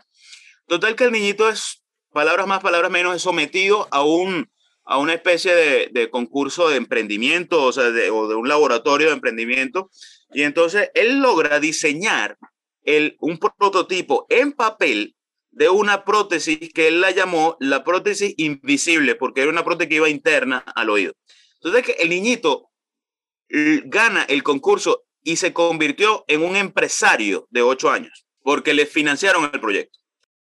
[0.66, 1.82] Total que el niñito es,
[2.12, 4.50] palabras más, palabras menos, es sometido a un,
[4.84, 5.54] a una especie
[5.90, 9.90] de, concurso de emprendimiento, o sea, de un laboratorio de emprendimiento.
[10.32, 12.38] Y entonces él logra diseñar
[12.82, 15.16] el, un prototipo en papel
[15.50, 19.96] de una prótesis que él la llamó la prótesis invisible, porque era una prótesis que
[19.96, 21.14] iba interna al oído.
[21.62, 22.70] Entonces, el niñito
[23.48, 29.50] gana el concurso y se convirtió en un empresario de ocho años, porque le financiaron
[29.52, 29.98] el proyecto.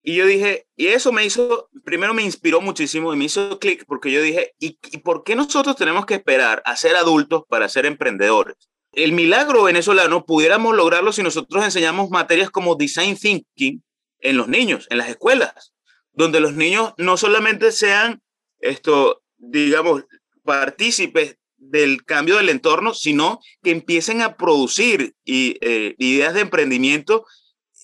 [0.01, 3.84] Y yo dije, y eso me hizo, primero me inspiró muchísimo y me hizo clic,
[3.88, 7.68] porque yo dije, ¿y, ¿y por qué nosotros tenemos que esperar a ser adultos para
[7.68, 8.55] ser emprendedores?
[8.97, 13.82] el milagro venezolano pudiéramos lograrlo si nosotros enseñamos materias como design thinking
[14.20, 15.74] en los niños, en las escuelas,
[16.12, 18.22] donde los niños no solamente sean
[18.59, 20.05] esto, digamos,
[20.42, 27.26] partícipes del cambio del entorno, sino que empiecen a producir y, eh, ideas de emprendimiento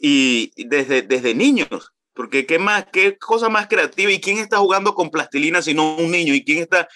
[0.03, 1.93] y desde, desde niños.
[2.13, 6.11] Porque qué más, qué cosa más creativa y quién está jugando con plastilina sino un
[6.11, 6.89] niño y quién está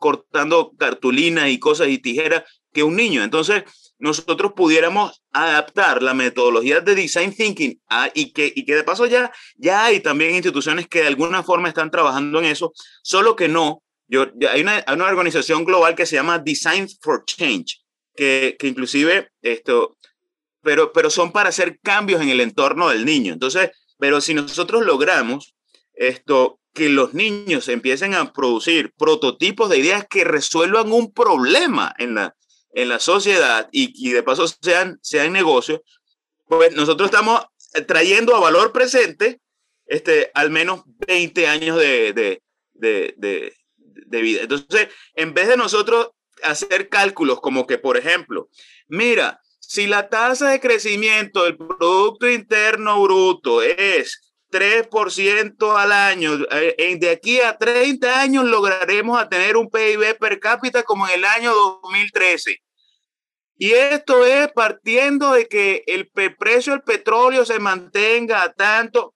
[0.00, 3.22] cortando cartulinas y cosas y tijeras que un niño.
[3.22, 3.64] Entonces,
[3.98, 7.80] nosotros pudiéramos adaptar la metodología de design thinking
[8.14, 11.68] y, que, y que de paso ya, ya hay también instituciones que de alguna forma
[11.68, 12.72] están trabajando en eso,
[13.02, 13.82] solo que no.
[14.08, 17.80] Yo, hay, una, una organización global que se llama Design for Change,
[18.16, 19.96] que, que inclusive esto,
[20.62, 23.32] pero, pero son para hacer cambios en el entorno del niño.
[23.32, 25.54] Entonces, pero si nosotros logramos
[25.94, 32.14] esto, que los niños empiecen a producir prototipos de ideas que resuelvan un problema en
[32.14, 32.34] la,
[32.72, 35.80] en la sociedad y, y de paso sean, sean negocios,
[36.46, 37.42] pues nosotros estamos
[37.86, 39.40] trayendo a valor presente
[39.86, 42.42] este, al menos 20 años de, de,
[42.72, 44.42] de, de, de vida.
[44.42, 46.10] Entonces, en vez de nosotros
[46.42, 48.48] hacer cálculos como que, por ejemplo,
[48.88, 49.40] mira,
[49.72, 56.32] si la tasa de crecimiento del Producto Interno Bruto es 3% al año.
[56.50, 61.14] Eh, de aquí a 30 años lograremos a tener un PIB per cápita como en
[61.14, 62.58] el año 2013.
[63.56, 69.14] Y esto es partiendo de que el precio del petróleo se mantenga a tanto.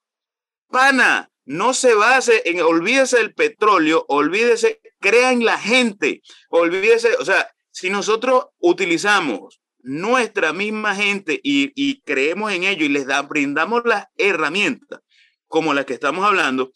[0.71, 7.25] Pana, no se base en, olvídese del petróleo, olvídese, crea en la gente, olvídese, o
[7.25, 13.83] sea, si nosotros utilizamos nuestra misma gente y, creemos en ello y les da, brindamos
[13.85, 14.99] las herramientas,
[15.47, 16.73] como las que estamos hablando,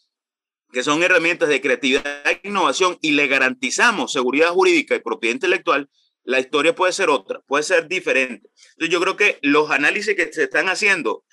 [0.72, 5.90] que son herramientas de creatividad e innovación y le garantizamos seguridad jurídica y propiedad intelectual,
[6.24, 8.48] la historia puede ser otra, puede ser diferente.
[8.70, 11.26] Entonces yo creo que los análisis que se están haciendo,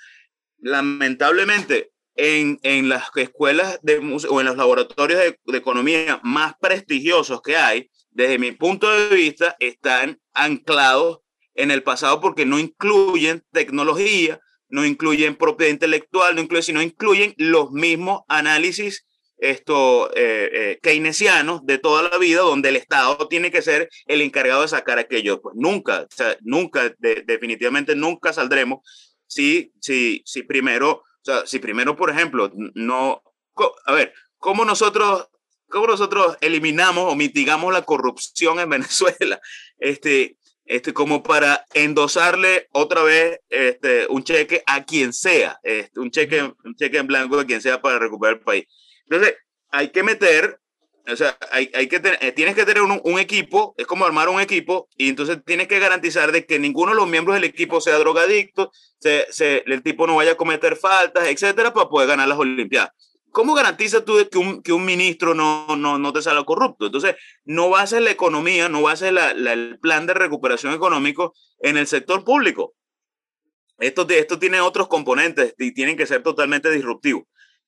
[0.57, 7.55] lamentablemente, en, en las escuelas de, o en los laboratorios de economía más prestigiosos que
[7.55, 11.21] hay, desde mi punto de vista, están anclados
[11.59, 14.39] en el pasado porque no incluyen tecnología,
[14.69, 19.05] no incluyen propiedad intelectual, no incluyen, sino incluyen los mismos análisis
[19.39, 24.21] esto, eh, eh, keynesianos de toda la vida, donde el Estado tiene que ser el
[24.21, 25.41] encargado de sacar aquello.
[25.41, 28.79] Pues nunca, o sea, nunca, definitivamente nunca saldremos
[29.27, 33.23] si, si, si primero, o sea, si primero, por ejemplo, no,
[33.85, 35.29] a ver, ¿cómo nosotros,
[35.69, 39.39] cómo nosotros eliminamos o mitigamos la corrupción en Venezuela?
[39.77, 40.37] Este,
[40.69, 46.43] este, como para endosarle otra vez este, un cheque a quien sea, este, un, cheque,
[46.43, 48.65] un cheque en blanco a quien sea para recuperar el país.
[49.09, 49.35] Entonces,
[49.71, 50.61] hay que meter,
[51.07, 54.05] o sea, hay, hay que tener, eh, tienes que tener un, un, equipo, es como
[54.05, 57.45] armar un equipo, y entonces tienes que garantizar de que ninguno de los miembros del
[57.45, 62.09] equipo sea drogadicto, se, se, el tipo no vaya a cometer faltas, etcétera, para poder
[62.09, 62.91] ganar las Olimpiadas.
[63.31, 66.87] ¿Cómo garantizas tú que un, que un ministro no, no, no te salga corrupto?
[66.87, 67.15] Entonces,
[67.45, 71.87] no ser la economía, no ser la, la, el plan de recuperación económico en el
[71.87, 72.75] sector público.
[73.77, 77.23] Esto, esto tiene otros componentes y tienen que ser totalmente disruptivos.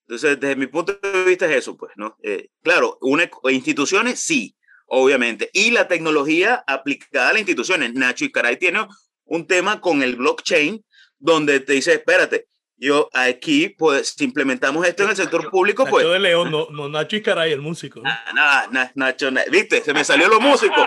[0.07, 2.17] Entonces, desde mi punto de vista es eso, pues, ¿no?
[2.21, 4.57] Eh, claro, una, instituciones sí,
[4.87, 5.49] obviamente.
[5.53, 7.93] Y la tecnología aplicada a las instituciones.
[7.93, 8.85] Nacho y Caray tiene
[9.23, 10.83] un tema con el blockchain
[11.17, 12.47] donde te dice, espérate,
[12.81, 16.07] yo aquí, pues, si implementamos esto en el sector público, Nacho pues...
[16.07, 18.01] de León, no, no Nacho y Caray, el músico.
[18.01, 18.09] ¿no?
[18.33, 20.83] Nah, nah, Nacho, nah, viste, se me salió lo músico.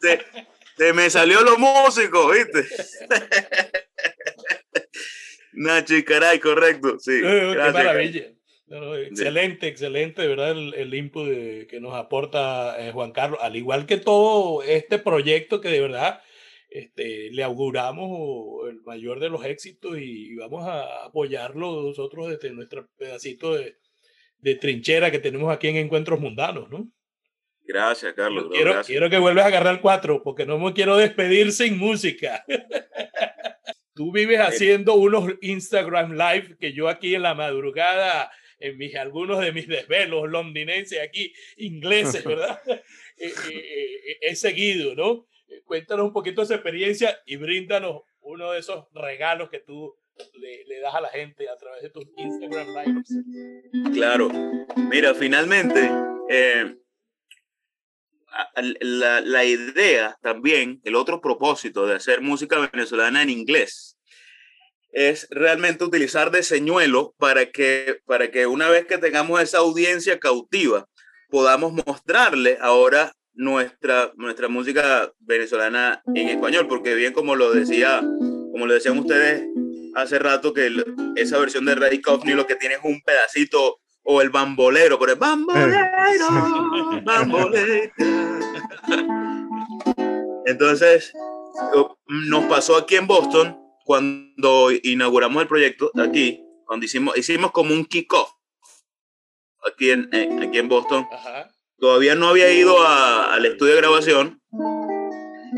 [0.00, 0.20] Se,
[0.76, 2.66] se me salió lo músico, viste.
[5.52, 7.20] Nacho y Caray, correcto, sí.
[7.22, 8.24] Qué maravilla.
[8.66, 13.38] No, excelente, excelente, de verdad, el, el input de, que nos aporta eh, Juan Carlos,
[13.40, 16.22] al igual que todo este proyecto que de verdad
[16.70, 22.50] este, le auguramos el mayor de los éxitos y, y vamos a apoyarlo nosotros desde
[22.54, 23.76] nuestro pedacito de,
[24.38, 26.90] de, trinchera que tenemos aquí en Encuentros Mundanos, ¿no?
[27.62, 28.44] Gracias, Carlos.
[28.44, 28.86] Bro, quiero, gracias.
[28.86, 32.44] quiero que vuelvas a agarrar cuatro, porque no me quiero despedir sin música.
[33.94, 39.40] Tú vives haciendo unos Instagram Live que yo aquí en la madrugada en mis, algunos
[39.40, 42.60] de mis desvelos londinenses aquí, ingleses, ¿verdad?
[42.66, 42.82] eh,
[43.50, 45.26] eh, eh, he seguido, ¿no?
[45.64, 49.96] Cuéntanos un poquito esa experiencia y bríndanos uno de esos regalos que tú
[50.34, 53.94] le, le das a la gente a través de tus Instagram Lives.
[53.94, 54.30] Claro.
[54.76, 55.90] Mira, finalmente,
[56.28, 56.76] eh,
[58.80, 63.96] la, la idea también, el otro propósito de hacer música venezolana en inglés,
[64.92, 70.18] es realmente utilizar de señuelo para que, para que una vez que tengamos esa audiencia
[70.18, 70.88] cautiva,
[71.28, 78.00] podamos mostrarle ahora nuestra, nuestra música venezolana en español, porque bien como lo decía,
[78.52, 79.48] como lo decían ustedes
[79.94, 80.84] hace rato, que el,
[81.16, 85.08] esa versión de Ray Coffney lo que tiene es un pedacito, o el bambolero, por
[85.08, 85.78] el bambolero,
[87.02, 87.92] bambolero.
[90.44, 91.12] Entonces,
[92.08, 97.86] nos pasó aquí en Boston cuando inauguramos el proyecto aquí, cuando hicimos, hicimos como un
[97.86, 98.30] kickoff
[99.66, 100.10] aquí en,
[100.42, 101.06] aquí en Boston.
[101.80, 104.42] Todavía no había ido al estudio de grabación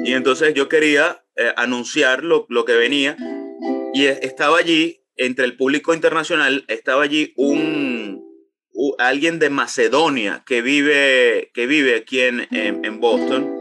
[0.04, 3.16] y entonces yo quería eh, anunciar lo, lo que venía
[3.92, 8.24] y estaba allí, entre el público internacional, estaba allí un,
[8.98, 13.52] alguien de Macedonia que vive, que vive aquí en, en, Boston.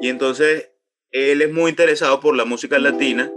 [0.00, 0.70] Y entonces
[1.10, 3.30] él es muy interesado por la música latina.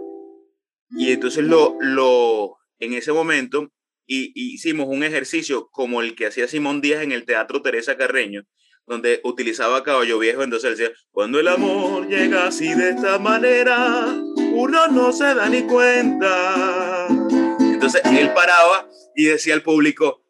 [0.91, 3.71] Y entonces lo, lo, en ese momento
[4.09, 8.43] y, hicimos un ejercicio como el que hacía Simón Díaz en el Teatro Teresa Carreño,
[8.89, 14.07] donde utilizaba caballo viejo, entonces decía, cuando el amor llega así de esta manera,
[14.51, 17.07] uno no se da ni cuenta.
[17.59, 20.23] Entonces él paraba y decía al público,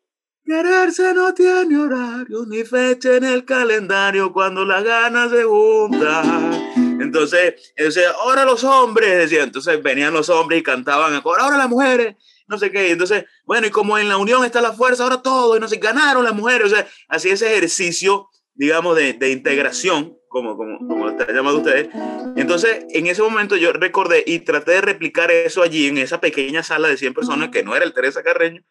[0.45, 6.99] quererse no tiene horario ni fecha en el calendario cuando las ganas se juntan.
[7.01, 12.17] Entonces, decía, ahora los hombres, decía, entonces venían los hombres y cantaban, ahora las mujeres,
[12.47, 12.91] no sé qué.
[12.91, 15.77] Entonces, bueno, y como en la unión está la fuerza, ahora todo, y no sé,
[15.77, 16.71] ganaron las mujeres.
[16.71, 18.27] O sea, así ese ejercicio,
[18.59, 21.87] digamos, de, de integración como, como, como lo están llamando ustedes.
[22.35, 26.61] Entonces, en ese momento yo recordé y traté de replicar eso allí en esa pequeña
[26.61, 28.61] sala de 100 personas, que no era el Teresa Carreño,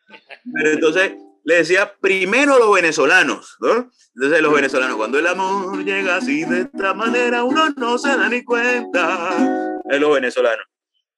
[0.54, 3.90] pero entonces le decía primero los venezolanos, ¿no?
[4.14, 8.28] Entonces los venezolanos, cuando el amor llega así de esta manera, uno no se da
[8.28, 9.80] ni cuenta.
[9.88, 10.66] Es los venezolanos.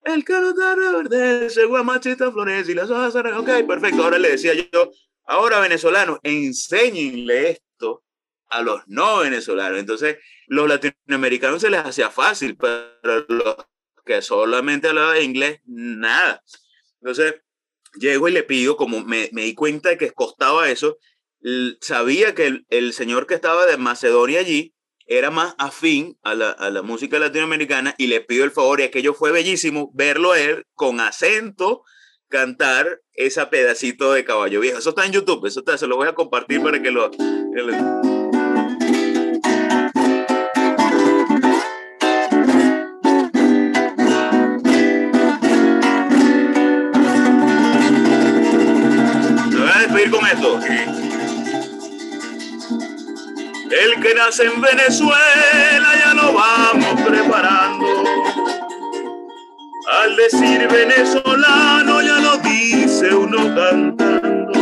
[0.04, 4.04] El está reverdece, guamachita florece y las hojas Ok, perfecto.
[4.04, 4.92] Ahora le decía yo,
[5.26, 7.69] ahora venezolanos, enséñenle esto
[8.50, 9.78] a los no venezolanos.
[9.78, 13.56] Entonces, los latinoamericanos se les hacía fácil, pero los
[14.04, 16.42] que solamente hablaban inglés, nada.
[17.00, 17.36] Entonces,
[17.94, 20.98] llego y le pido, como me, me di cuenta de que costaba eso,
[21.80, 24.74] sabía que el, señor que estaba de Macedonia allí
[25.06, 28.84] era más afín a la, a la música latinoamericana y le pido el favor, y
[28.84, 31.82] aquello fue bellísimo, verlo él con acento
[32.28, 34.78] cantar esa pedacito de caballo viejo.
[34.78, 37.10] Eso está en YouTube, eso está, se lo voy a compartir para que lo...
[53.80, 57.86] El que nace en Venezuela ya lo vamos preparando.
[60.02, 64.52] Al decir venezolano ya lo dice uno cantando.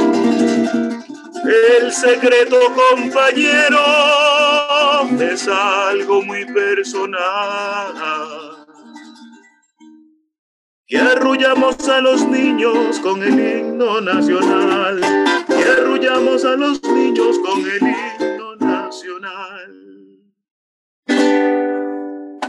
[1.45, 3.81] El secreto compañero
[5.19, 7.95] es algo muy personal
[10.87, 15.01] que arrullamos a los niños con el himno nacional,
[15.49, 18.28] que arrullamos a los niños con el himno
[18.89, 20.23] nacional.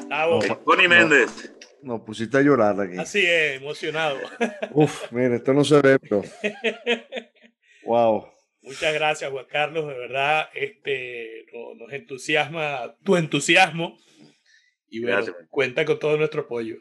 [0.08, 0.40] Bravo.
[0.64, 1.54] Connie Méndez.
[1.82, 2.98] No, pusiste a llorar aquí.
[2.98, 4.18] Así es, emocionado.
[4.72, 6.24] Uf, mire, esto no se ve, pero.
[7.86, 8.28] wow.
[8.62, 9.88] Muchas gracias, Juan Carlos.
[9.88, 11.46] De verdad, este,
[11.78, 13.98] nos entusiasma tu entusiasmo.
[14.88, 16.78] Y bueno, cuenta con todo nuestro apoyo.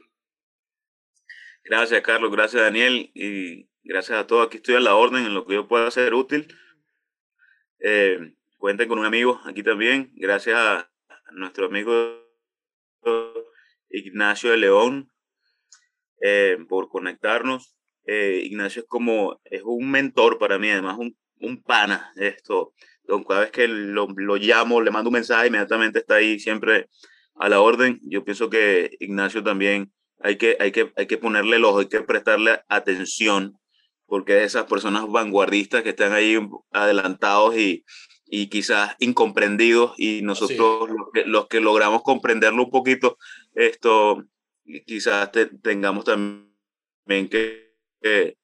[1.65, 2.33] Gracias, Carlos.
[2.33, 3.11] Gracias, Daniel.
[3.15, 4.47] Y gracias a todos.
[4.47, 6.49] Aquí estoy a la orden en lo que yo pueda ser útil.
[7.81, 10.11] Eh, cuenten con un amigo aquí también.
[10.17, 10.91] Gracias a
[11.33, 11.95] nuestro amigo
[13.89, 15.11] Ignacio de León
[16.21, 17.77] eh, por conectarnos.
[18.05, 22.13] Eh, Ignacio es como, es un mentor para mí, además un, un pana.
[22.17, 22.73] Esto,
[23.27, 26.89] cada vez que lo, lo llamo, le mando un mensaje, inmediatamente está ahí siempre
[27.37, 28.01] a la orden.
[28.03, 31.89] Yo pienso que Ignacio también hay que, hay que, hay que ponerle el ojo, hay
[31.89, 33.59] que prestarle atención,
[34.07, 36.39] porque esas personas vanguardistas que están ahí
[36.73, 37.85] adelantados y,
[38.31, 40.91] y quizás incomprendidos, y nosotros
[41.27, 43.19] los, que, logramos comprenderlo un poquito,
[43.55, 44.25] esto
[44.87, 45.31] quizás
[45.63, 48.37] tengamos también que, que,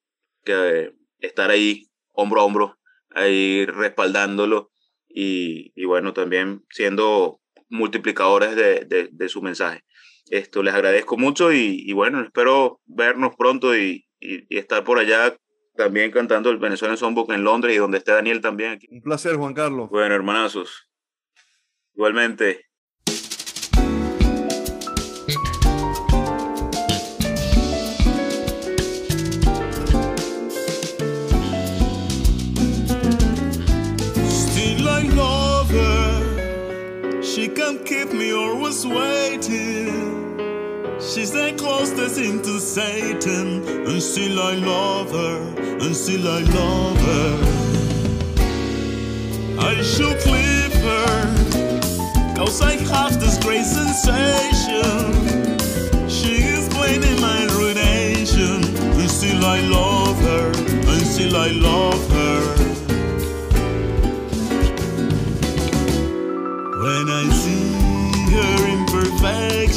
[1.19, 2.79] estar ahí hombro a hombro,
[3.11, 4.71] ahí respaldándolo
[5.07, 9.83] y, y bueno, también siendo multiplicadores de, de, de su mensaje.
[10.29, 15.37] Esto les agradezco mucho y, bueno, espero vernos pronto y, estar por allá
[15.75, 18.87] también cantando el Venezuela Songbook en Londres y donde esté Daniel también aquí.
[18.89, 19.89] Un placer, Juan Carlos.
[19.89, 20.89] Bueno, hermanazos.
[21.93, 22.61] Igualmente.
[37.21, 39.74] She can't keep me always waiting.
[41.15, 45.37] She's the closest thing to Satan, and still I love her,
[45.79, 47.55] and still I love her.
[49.57, 52.35] I should leave her.
[52.35, 54.83] Cause I have this great sensation.
[56.09, 58.61] She is blaming my ruination.
[58.99, 60.51] And still I love her.
[60.67, 62.64] And still I love her.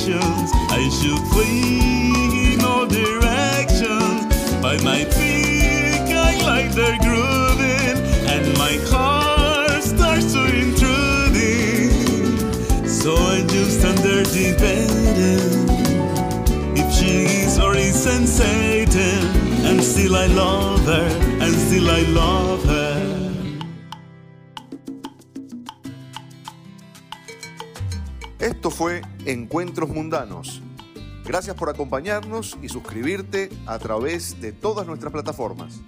[0.09, 4.27] Imperfections, I should flee in all directions.
[4.63, 11.91] By my feet, I like their grooving, and my heart starts to intruding.
[12.87, 15.69] So I just under debating
[16.77, 17.75] if she is or
[19.65, 21.09] And still I love her,
[21.41, 23.18] and still I love her.
[28.49, 30.63] Esto fue Encuentros Mundanos.
[31.27, 35.83] Gracias por acompañarnos y suscribirte a través de todas nuestras plataformas.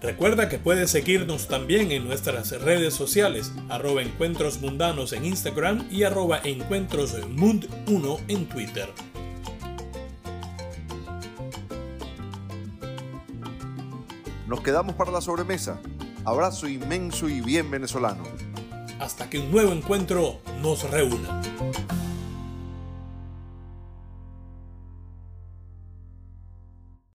[0.00, 6.04] Recuerda que puedes seguirnos también en nuestras redes sociales, arroba encuentros mundanos en Instagram y
[6.04, 8.88] arroba encuentrosmund1 en Twitter.
[14.46, 15.82] Nos quedamos para la sobremesa.
[16.24, 18.24] Abrazo inmenso y bien venezolano.
[18.98, 21.40] Hasta que un nuevo encuentro nos reúna.